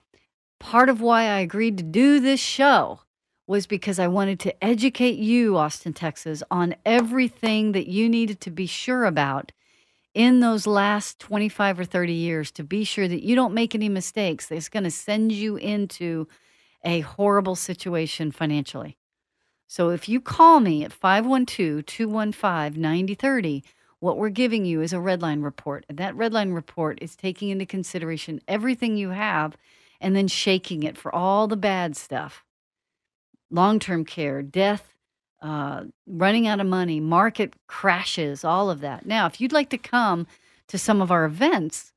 part 0.62 0.88
of 0.88 1.02
why 1.02 1.24
I 1.24 1.40
agreed 1.40 1.78
to 1.78 1.84
do 1.84 2.22
this 2.22 2.40
show 2.40 3.02
was 3.46 3.68
because 3.68 4.00
I 4.00 4.08
wanted 4.08 4.40
to 4.42 4.64
educate 4.64 5.18
you, 5.20 5.58
Austin, 5.58 5.92
Texas, 5.92 6.42
on 6.50 6.76
everything 6.86 7.74
that 7.74 7.90
you 7.90 8.08
needed 8.08 8.40
to 8.42 8.50
be 8.50 8.66
sure 8.66 9.04
about 9.04 9.52
in 10.14 10.40
those 10.40 10.66
last 10.66 11.20
25 11.20 11.82
or 11.82 11.86
30 11.86 12.14
years 12.14 12.50
to 12.52 12.64
be 12.64 12.86
sure 12.86 13.10
that 13.10 13.24
you 13.24 13.36
don't 13.36 13.54
make 13.54 13.76
any 13.76 13.90
mistakes 13.90 14.48
that's 14.48 14.70
going 14.70 14.86
to 14.86 14.92
send 14.92 15.34
you 15.34 15.58
into 15.58 16.30
a 16.86 17.02
horrible 17.02 17.58
situation 17.58 18.32
financially. 18.32 18.98
So 19.68 19.90
if 19.90 20.08
you 20.08 20.22
call 20.22 20.62
me 20.62 20.86
at 20.86 20.94
512 20.94 21.86
215 21.86 22.82
9030, 22.82 23.66
what 24.00 24.18
we're 24.18 24.30
giving 24.30 24.66
you 24.66 24.82
is 24.82 24.94
a 24.94 24.98
redline 24.98 25.44
report. 25.44 25.86
And 25.90 25.98
that 25.98 26.16
redline 26.16 26.54
report 26.54 27.00
is 27.02 27.16
taking 27.16 27.50
into 27.50 27.66
consideration 27.66 28.42
everything 28.48 28.98
you 28.98 29.10
have 29.10 29.58
and 30.00 30.16
then 30.16 30.28
shaking 30.28 30.84
it 30.84 30.98
for 30.98 31.14
all 31.14 31.48
the 31.48 31.58
bad 31.58 31.96
stuff 31.96 32.44
long 33.52 33.80
term 33.80 34.06
care, 34.06 34.42
death, 34.42 34.94
uh, 35.42 35.84
running 36.06 36.48
out 36.48 36.60
of 36.60 36.68
money, 36.68 37.00
market 37.00 37.54
crashes, 37.68 38.44
all 38.44 38.70
of 38.70 38.82
that. 38.82 39.06
Now, 39.06 39.26
if 39.26 39.40
you'd 39.40 39.52
like 39.52 39.70
to 39.70 39.78
come 39.78 40.28
to 40.68 40.78
some 40.78 41.02
of 41.02 41.12
our 41.12 41.26
events, 41.26 41.94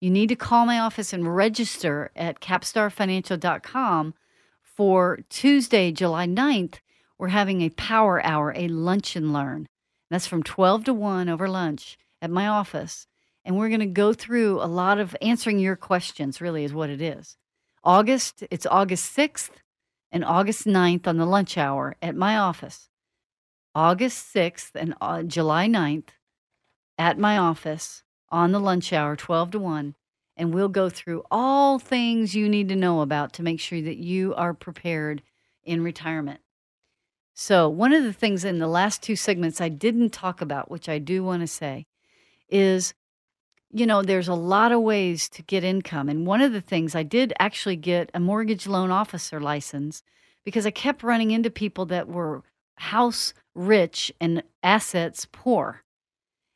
you 0.00 0.10
need 0.10 0.28
to 0.28 0.36
call 0.36 0.66
my 0.66 0.78
office 0.78 1.12
and 1.12 1.34
register 1.34 2.10
at 2.16 2.40
capstarfinancial.com 2.40 4.14
for 4.62 5.20
Tuesday, 5.28 5.92
July 5.92 6.26
9th. 6.26 6.74
We're 7.18 7.28
having 7.28 7.62
a 7.62 7.70
power 7.70 8.24
hour, 8.24 8.52
a 8.56 8.68
lunch 8.68 9.16
and 9.16 9.32
learn. 9.32 9.68
That's 10.12 10.26
from 10.26 10.42
12 10.42 10.84
to 10.84 10.92
1 10.92 11.30
over 11.30 11.48
lunch 11.48 11.96
at 12.20 12.30
my 12.30 12.46
office. 12.46 13.06
And 13.46 13.56
we're 13.56 13.70
going 13.70 13.80
to 13.80 13.86
go 13.86 14.12
through 14.12 14.60
a 14.60 14.68
lot 14.68 14.98
of 14.98 15.16
answering 15.22 15.58
your 15.58 15.74
questions, 15.74 16.38
really, 16.38 16.64
is 16.64 16.74
what 16.74 16.90
it 16.90 17.00
is. 17.00 17.38
August, 17.82 18.44
it's 18.50 18.66
August 18.66 19.16
6th 19.16 19.52
and 20.12 20.22
August 20.22 20.66
9th 20.66 21.06
on 21.06 21.16
the 21.16 21.24
lunch 21.24 21.56
hour 21.56 21.96
at 22.02 22.14
my 22.14 22.36
office. 22.36 22.90
August 23.74 24.34
6th 24.34 24.72
and 24.74 24.94
uh, 25.00 25.22
July 25.22 25.66
9th 25.66 26.08
at 26.98 27.18
my 27.18 27.38
office 27.38 28.02
on 28.28 28.52
the 28.52 28.60
lunch 28.60 28.92
hour, 28.92 29.16
12 29.16 29.52
to 29.52 29.58
1. 29.58 29.94
And 30.36 30.52
we'll 30.52 30.68
go 30.68 30.90
through 30.90 31.22
all 31.30 31.78
things 31.78 32.34
you 32.34 32.50
need 32.50 32.68
to 32.68 32.76
know 32.76 33.00
about 33.00 33.32
to 33.32 33.42
make 33.42 33.60
sure 33.60 33.80
that 33.80 33.96
you 33.96 34.34
are 34.34 34.52
prepared 34.52 35.22
in 35.64 35.82
retirement. 35.82 36.41
So, 37.34 37.68
one 37.68 37.92
of 37.92 38.04
the 38.04 38.12
things 38.12 38.44
in 38.44 38.58
the 38.58 38.66
last 38.66 39.02
two 39.02 39.16
segments 39.16 39.60
I 39.60 39.68
didn't 39.68 40.10
talk 40.10 40.40
about, 40.40 40.70
which 40.70 40.88
I 40.88 40.98
do 40.98 41.24
want 41.24 41.40
to 41.40 41.46
say, 41.46 41.86
is 42.48 42.94
you 43.72 43.86
know, 43.86 44.02
there's 44.02 44.28
a 44.28 44.34
lot 44.34 44.70
of 44.70 44.82
ways 44.82 45.28
to 45.30 45.42
get 45.42 45.64
income. 45.64 46.10
And 46.10 46.26
one 46.26 46.42
of 46.42 46.52
the 46.52 46.60
things 46.60 46.94
I 46.94 47.02
did 47.02 47.32
actually 47.38 47.76
get 47.76 48.10
a 48.12 48.20
mortgage 48.20 48.66
loan 48.66 48.90
officer 48.90 49.40
license 49.40 50.02
because 50.44 50.66
I 50.66 50.70
kept 50.70 51.02
running 51.02 51.30
into 51.30 51.50
people 51.50 51.86
that 51.86 52.06
were 52.06 52.42
house 52.76 53.32
rich 53.54 54.12
and 54.20 54.42
assets 54.62 55.26
poor. 55.32 55.82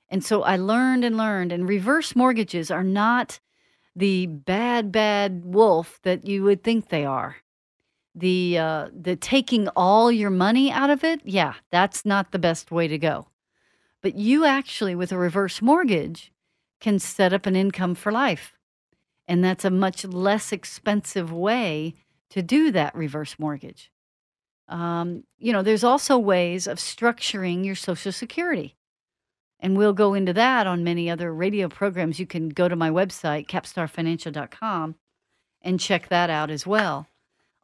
And 0.08 0.22
so 0.22 0.42
I 0.42 0.56
learned 0.56 1.04
and 1.04 1.16
learned, 1.16 1.52
and 1.52 1.68
reverse 1.68 2.14
mortgages 2.14 2.70
are 2.70 2.84
not 2.84 3.40
the 3.96 4.26
bad, 4.26 4.92
bad 4.92 5.42
wolf 5.44 5.98
that 6.02 6.26
you 6.26 6.44
would 6.44 6.62
think 6.62 6.88
they 6.88 7.04
are. 7.04 7.36
The 8.18 8.58
uh, 8.58 8.88
the 8.98 9.14
taking 9.14 9.68
all 9.68 10.10
your 10.10 10.30
money 10.30 10.72
out 10.72 10.88
of 10.88 11.04
it, 11.04 11.20
yeah, 11.24 11.54
that's 11.70 12.06
not 12.06 12.32
the 12.32 12.38
best 12.38 12.70
way 12.70 12.88
to 12.88 12.96
go. 12.96 13.28
But 14.02 14.14
you 14.14 14.46
actually, 14.46 14.94
with 14.94 15.12
a 15.12 15.18
reverse 15.18 15.60
mortgage, 15.60 16.32
can 16.80 16.98
set 16.98 17.34
up 17.34 17.44
an 17.44 17.54
income 17.54 17.94
for 17.94 18.10
life, 18.10 18.54
and 19.28 19.44
that's 19.44 19.66
a 19.66 19.70
much 19.70 20.04
less 20.04 20.50
expensive 20.50 21.30
way 21.30 21.94
to 22.30 22.42
do 22.42 22.70
that 22.72 22.94
reverse 22.94 23.38
mortgage. 23.38 23.90
Um, 24.68 25.24
you 25.38 25.52
know, 25.52 25.62
there's 25.62 25.84
also 25.84 26.18
ways 26.18 26.66
of 26.66 26.78
structuring 26.78 27.64
your 27.64 27.74
Social 27.74 28.12
Security. 28.12 28.74
And 29.60 29.76
we'll 29.76 29.94
go 29.94 30.14
into 30.14 30.32
that 30.34 30.66
on 30.66 30.84
many 30.84 31.08
other 31.08 31.32
radio 31.32 31.68
programs. 31.68 32.18
You 32.18 32.26
can 32.26 32.50
go 32.50 32.68
to 32.68 32.76
my 32.76 32.90
website, 32.90 33.46
capstarfinancial.com, 33.46 34.96
and 35.62 35.80
check 35.80 36.08
that 36.08 36.30
out 36.30 36.50
as 36.50 36.66
well 36.66 37.06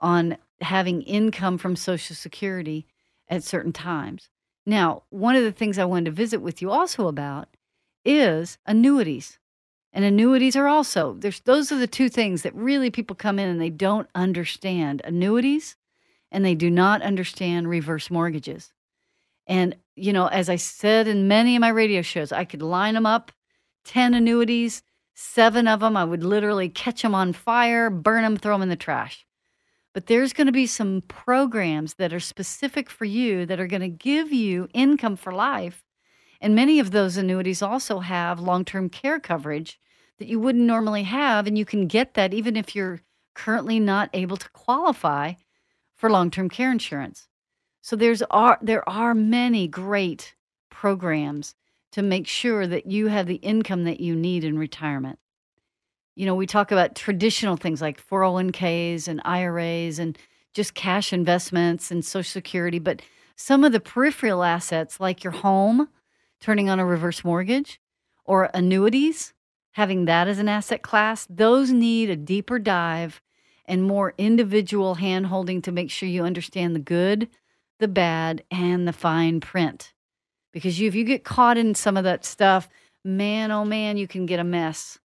on 0.01 0.37
having 0.63 1.03
income 1.03 1.59
from 1.59 1.77
Social 1.77 2.17
Security 2.17 2.87
at 3.29 3.45
certain 3.45 3.73
times. 3.73 4.29
Now, 4.65 5.03
one 5.11 5.37
of 5.37 5.43
the 5.43 5.53
things 5.53 5.79
I 5.79 5.85
wanted 5.85 6.07
to 6.07 6.11
visit 6.13 6.41
with 6.41 6.63
you 6.63 6.71
also 6.71 7.09
about 7.09 7.49
is 8.05 8.59
annuities. 8.67 9.39
And 9.93 10.05
annuities 10.05 10.57
are 10.57 10.69
also 10.69 11.15
there's 11.15 11.41
those 11.41 11.71
are 11.71 11.77
the 11.77 11.87
two 11.87 12.09
things 12.09 12.43
that 12.43 12.55
really 12.55 12.91
people 12.91 13.15
come 13.15 13.39
in 13.39 13.49
and 13.49 13.61
they 13.61 13.71
don't 13.71 14.09
understand 14.15 15.03
annuities 15.05 15.77
and 16.31 16.45
they 16.45 16.55
do 16.55 16.71
not 16.71 17.03
understand 17.03 17.69
reverse 17.69 18.11
mortgages. 18.11 18.73
And 19.47 19.77
you 19.97 20.13
know, 20.13 20.29
as 20.29 20.49
I 20.49 20.57
said 20.57 21.09
in 21.09 21.29
many 21.29 21.57
of 21.57 21.61
my 21.61 21.69
radio 21.69 22.01
shows, 22.01 22.33
I 22.33 22.45
could 22.45 22.63
line 22.63 22.95
them 22.95 23.05
up 23.05 23.33
10 23.85 24.15
annuities, 24.15 24.83
7 25.15 25.69
of 25.69 25.81
them 25.81 25.97
I 25.97 26.05
would 26.05 26.25
literally 26.25 26.69
catch 26.71 27.03
them 27.03 27.15
on 27.15 27.35
fire, 27.35 27.91
burn 27.91 28.23
them, 28.23 28.37
throw 28.37 28.55
them 28.55 28.63
in 28.63 28.69
the 28.71 28.77
trash. 28.77 29.27
But 29.95 30.07
there's 30.07 30.33
going 30.33 30.47
to 30.47 30.53
be 30.53 30.67
some 30.67 31.03
programs 31.07 31.95
that 31.95 32.13
are 32.13 32.21
specific 32.21 32.89
for 32.89 33.05
you 33.05 33.45
that 33.47 33.61
are 33.61 33.67
going 33.67 33.83
to 33.83 33.89
give 33.89 34.33
you 34.33 34.69
income 34.73 35.17
for 35.17 35.33
life 35.33 35.85
and 36.43 36.57
many 36.57 36.81
of 36.81 36.91
those 36.91 37.17
annuities 37.17 37.63
also 37.63 38.01
have 38.01 38.41
long 38.41 38.65
term 38.65 38.91
care 38.91 39.21
coverage 39.21 39.79
that 40.19 40.27
you 40.27 40.41
wouldn't 40.41 40.65
normally 40.65 41.05
have. 41.05 41.47
And 41.47 41.57
you 41.57 41.65
can 41.65 41.87
get 41.87 42.15
that 42.15 42.35
even 42.35 42.57
if 42.57 42.75
you're 42.75 43.01
currently 43.35 43.79
not 43.79 44.11
able 44.13 44.37
to 44.37 44.51
qualify 44.51 45.35
for 45.95 46.11
long 46.11 46.31
term 46.31 46.51
care 46.51 46.73
insurance. 46.73 47.29
So 47.81 47.95
there's 47.95 48.23
are 48.23 48.59
there 48.61 48.87
are 48.89 49.15
many 49.15 49.69
great 49.69 50.35
programs 50.69 51.55
to 51.93 52.03
make 52.03 52.27
sure 52.27 52.67
that 52.67 52.87
you 52.87 53.07
have 53.07 53.27
the 53.27 53.37
income 53.37 53.85
that 53.85 54.01
you 54.01 54.17
need 54.17 54.43
in 54.43 54.59
retirement. 54.59 55.21
You 56.15 56.27
know, 56.27 56.35
we 56.35 56.47
talk 56.47 56.71
about 56.73 56.95
traditional 56.95 57.57
things 57.57 57.81
like 57.81 58.05
401ks 58.07 59.09
and 59.09 59.23
IRAs 59.25 59.99
and 59.99 60.19
just 60.53 60.75
cash 60.75 61.13
investments 61.13 61.91
and 61.91 62.05
social 62.05 62.31
security, 62.31 62.79
but 62.79 63.01
some 63.37 63.65
of 63.65 63.73
the 63.73 63.81
peripheral 63.81 64.45
assets 64.45 65.01
like 65.01 65.25
your 65.25 65.33
home, 65.33 65.89
turning 66.41 66.69
on 66.69 66.79
a 66.79 66.85
reverse 66.85 67.25
mortgage 67.25 67.81
or 68.25 68.51
annuities, 68.53 69.33
having 69.73 70.05
that 70.05 70.29
as 70.29 70.39
an 70.39 70.49
asset 70.49 70.83
class, 70.83 71.27
those 71.31 71.71
need 71.71 72.11
a 72.11 72.17
deeper 72.17 72.59
dive 72.59 73.23
and 73.65 73.83
more 73.83 74.13
individual 74.19 74.97
hand 74.97 75.27
holding 75.27 75.63
to 75.63 75.73
make 75.73 75.91
sure 75.91 76.09
you 76.09 76.25
understand 76.25 76.75
the 76.75 76.81
good, 76.81 77.29
the 77.79 77.89
bad, 77.89 78.45
and 78.51 78.87
the 78.87 78.93
fine 78.93 79.41
print. 79.41 79.95
Because 80.53 80.79
you, 80.79 80.89
if 80.89 80.95
you 80.95 81.05
get 81.05 81.25
caught 81.25 81.57
in 81.57 81.75
some 81.75 81.97
of 81.97 82.05
that 82.05 82.25
stuff, 82.25 82.69
man, 83.03 83.51
oh 83.51 83.65
man, 83.65 83.97
you 83.97 84.07
can 84.07 84.27
get 84.27 84.41
a 84.41 84.45
mess. 84.45 84.99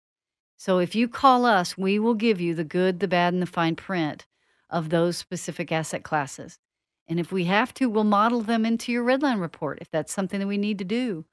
So 0.58 0.80
if 0.80 0.96
you 0.96 1.08
call 1.08 1.46
us, 1.46 1.78
we 1.78 2.00
will 2.00 2.16
give 2.16 2.42
you 2.42 2.56
the 2.56 2.64
good, 2.64 3.00
the 3.00 3.08
bad, 3.08 3.32
and 3.34 3.42
the 3.42 3.48
fine 3.48 3.76
print 3.76 4.26
of 4.70 4.90
those 4.90 5.16
specific 5.16 5.72
asset 5.72 6.04
classes. 6.04 6.60
And 7.08 7.20
if 7.20 7.32
we 7.32 7.46
have 7.46 7.74
to, 7.76 7.88
we'll 7.90 8.04
model 8.04 8.42
them 8.42 8.66
into 8.66 8.92
your 8.92 9.06
redline 9.06 9.40
report 9.40 9.78
if 9.80 9.90
that's 9.90 10.12
something 10.12 10.40
that 10.40 10.48
we 10.48 10.58
need 10.58 10.80
to 10.80 10.84
do. 10.84 11.26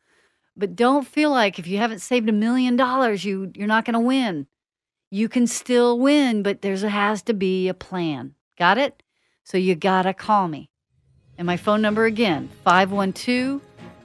But 0.56 0.76
don't 0.76 1.06
feel 1.06 1.30
like 1.30 1.58
if 1.58 1.66
you 1.66 1.78
haven't 1.78 1.98
saved 1.98 2.28
a 2.28 2.32
million 2.32 2.76
dollars, 2.76 3.24
you 3.24 3.50
you're 3.56 3.66
not 3.66 3.84
going 3.84 3.94
to 3.94 4.00
win. 4.00 4.46
You 5.10 5.28
can 5.28 5.46
still 5.46 5.98
win, 5.98 6.42
but 6.42 6.62
there 6.62 6.76
has 6.76 7.22
to 7.22 7.34
be 7.34 7.66
a 7.68 7.74
plan. 7.74 8.34
Got 8.56 8.78
it? 8.78 9.02
So 9.42 9.58
you 9.58 9.74
got 9.74 10.02
to 10.02 10.14
call 10.14 10.48
me. 10.48 10.70
And 11.36 11.46
my 11.46 11.56
phone 11.56 11.82
number 11.82 12.04
again, 12.04 12.50
512 12.62 13.60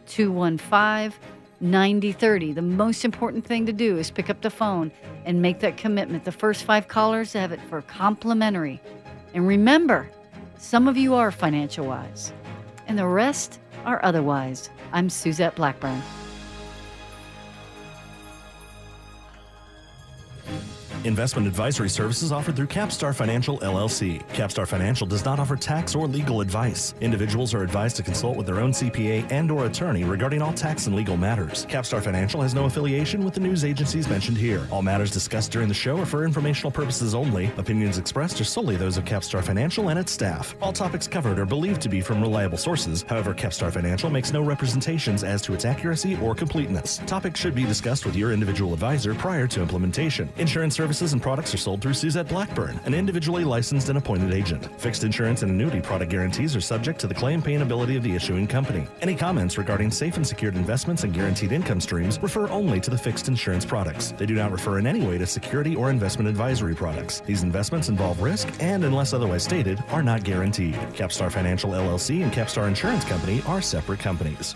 215 0.08 1.39
9030. 1.62 2.54
The 2.54 2.62
most 2.62 3.04
important 3.06 3.46
thing 3.46 3.66
to 3.66 3.74
do 3.74 3.98
is 3.98 4.12
pick 4.12 4.30
up 4.30 4.42
the 4.42 4.50
phone 4.50 4.92
and 5.26 5.42
make 5.42 5.60
that 5.60 5.78
commitment. 5.78 6.24
The 6.26 6.32
first 6.32 6.64
five 6.64 6.88
callers 6.88 7.34
have 7.34 7.52
it 7.52 7.62
for 7.70 7.82
complimentary. 7.84 8.82
And 9.34 9.48
remember, 9.48 10.10
some 10.58 10.88
of 10.88 10.98
you 10.98 11.14
are 11.16 11.32
financial 11.32 11.86
wise, 11.86 12.34
and 12.88 12.98
the 12.98 13.08
rest 13.08 13.60
are 13.86 14.04
otherwise. 14.04 14.70
I'm 14.92 15.10
Suzette 15.10 15.56
Blackburn. 15.56 16.02
Investment 21.06 21.48
advisory 21.48 21.88
services 21.88 22.34
offered 22.34 22.58
through 22.58 22.68
Capstar 22.68 23.16
Financial 23.16 23.58
LLC. 23.60 24.22
Capstar 24.34 24.68
Financial 24.68 25.08
does 25.08 25.24
not 25.24 25.40
offer 25.40 25.56
tax 25.56 25.96
or 25.96 26.08
legal 26.08 26.42
advice. 26.42 26.94
Individuals 27.00 27.54
are 27.54 27.64
advised 27.64 27.96
to 27.96 28.04
consult 28.04 28.36
with 28.36 28.46
their 28.46 28.60
own 28.60 28.72
CPA 28.72 29.32
and 29.32 29.50
or 29.50 29.66
attorney 29.66 30.04
regarding 30.04 30.42
all 30.42 30.52
tax 30.52 30.88
and 30.88 30.96
legal 30.98 31.16
matters. 31.16 31.66
Capstar 31.68 32.02
Financial 32.02 32.42
has 32.42 32.54
no 32.54 32.66
affiliation 32.66 33.24
with 33.24 33.34
the 33.34 33.40
news 33.40 33.64
agencies 33.64 34.10
mentioned 34.10 34.38
here. 34.38 34.68
All 34.72 34.82
matters 34.82 35.10
discussed 35.10 35.54
during 35.54 35.70
the 35.70 35.74
show 35.74 35.98
are 36.00 36.06
for 36.06 36.26
informational 36.26 36.70
purposes 36.70 37.16
only. 37.16 37.50
Opinions 37.56 37.98
expressed 37.98 38.42
are 38.42 38.46
solely 38.46 38.76
those 38.76 38.98
of 38.98 39.06
Capstar 39.06 39.42
Financial 39.42 39.88
and 39.88 39.98
its 39.98 40.12
staff. 40.12 40.54
All 40.62 40.74
topics 40.74 41.08
covered 41.08 41.40
are 41.40 41.46
believed 41.46 41.82
to 41.82 41.90
be 41.90 42.02
from 42.02 42.22
reliable 42.22 42.58
sources. 42.58 43.06
However, 43.08 43.34
Capstar 43.34 43.72
Financial 43.72 44.10
makes 44.10 44.34
no 44.34 44.42
representations 44.42 45.24
as 45.24 45.42
to 45.44 45.54
its 45.54 45.64
accuracy 45.64 46.18
or 46.22 46.36
completeness. 46.36 47.00
Topics 47.08 47.40
should 47.40 47.56
be 47.56 47.64
discussed 47.64 48.06
with 48.06 48.18
your 48.18 48.34
individual 48.34 48.74
advisor 48.74 49.16
prior 49.16 49.48
to 49.48 49.62
implementation. 49.62 50.28
Insurance 50.38 50.78
services 50.90 51.14
and 51.14 51.22
products 51.22 51.54
are 51.54 51.58
sold 51.58 51.84
through 51.84 51.94
Suzette 51.94 52.28
Blackburn, 52.28 52.80
an 52.86 52.96
individually 52.96 53.44
licensed 53.44 53.90
and 53.90 53.98
appointed 54.00 54.34
agent. 54.34 54.66
Fixed 54.82 55.04
insurance 55.04 55.44
and 55.44 55.52
annuity 55.52 55.82
product 55.82 56.10
guarantees 56.10 56.56
are 56.56 56.62
subject 56.62 57.00
to 57.00 57.06
the 57.06 57.14
claim 57.14 57.44
paying 57.44 57.62
ability 57.62 57.96
of 57.96 58.02
the 58.02 58.16
issuing 58.16 58.48
company. 58.48 58.88
Any 59.04 59.16
comments 59.16 59.60
regarding 59.60 59.92
safe 59.92 60.16
and 60.16 60.26
secured 60.26 60.56
investments 60.56 61.04
and 61.04 61.14
guaranteed 61.14 61.52
income 61.52 61.80
streams 61.80 62.20
refer 62.24 62.50
only 62.50 62.80
to 62.80 62.90
the 62.90 62.98
fixed 62.98 63.28
insurance 63.28 63.66
products. 63.66 64.16
They 64.18 64.26
do 64.26 64.34
not 64.34 64.52
refer 64.52 64.80
in 64.80 64.88
any 64.88 65.06
way 65.06 65.20
to 65.20 65.28
security 65.28 65.76
or 65.76 65.92
investment 65.92 66.28
advisory 66.28 66.74
products. 66.74 67.20
These 67.20 67.44
investments 67.44 67.90
involve 67.90 68.20
risk 68.20 68.50
and, 68.60 68.84
unless 68.84 69.14
otherwise 69.14 69.44
stated, 69.44 69.84
are 69.90 70.02
not 70.02 70.24
guaranteed. 70.24 70.74
Capstar 70.96 71.32
Financial 71.32 71.70
LLC 71.70 72.24
and 72.24 72.34
Capstar 72.34 72.68
Insurance 72.68 73.06
Company 73.06 73.44
are 73.46 73.62
separate 73.62 74.00
companies. 74.00 74.56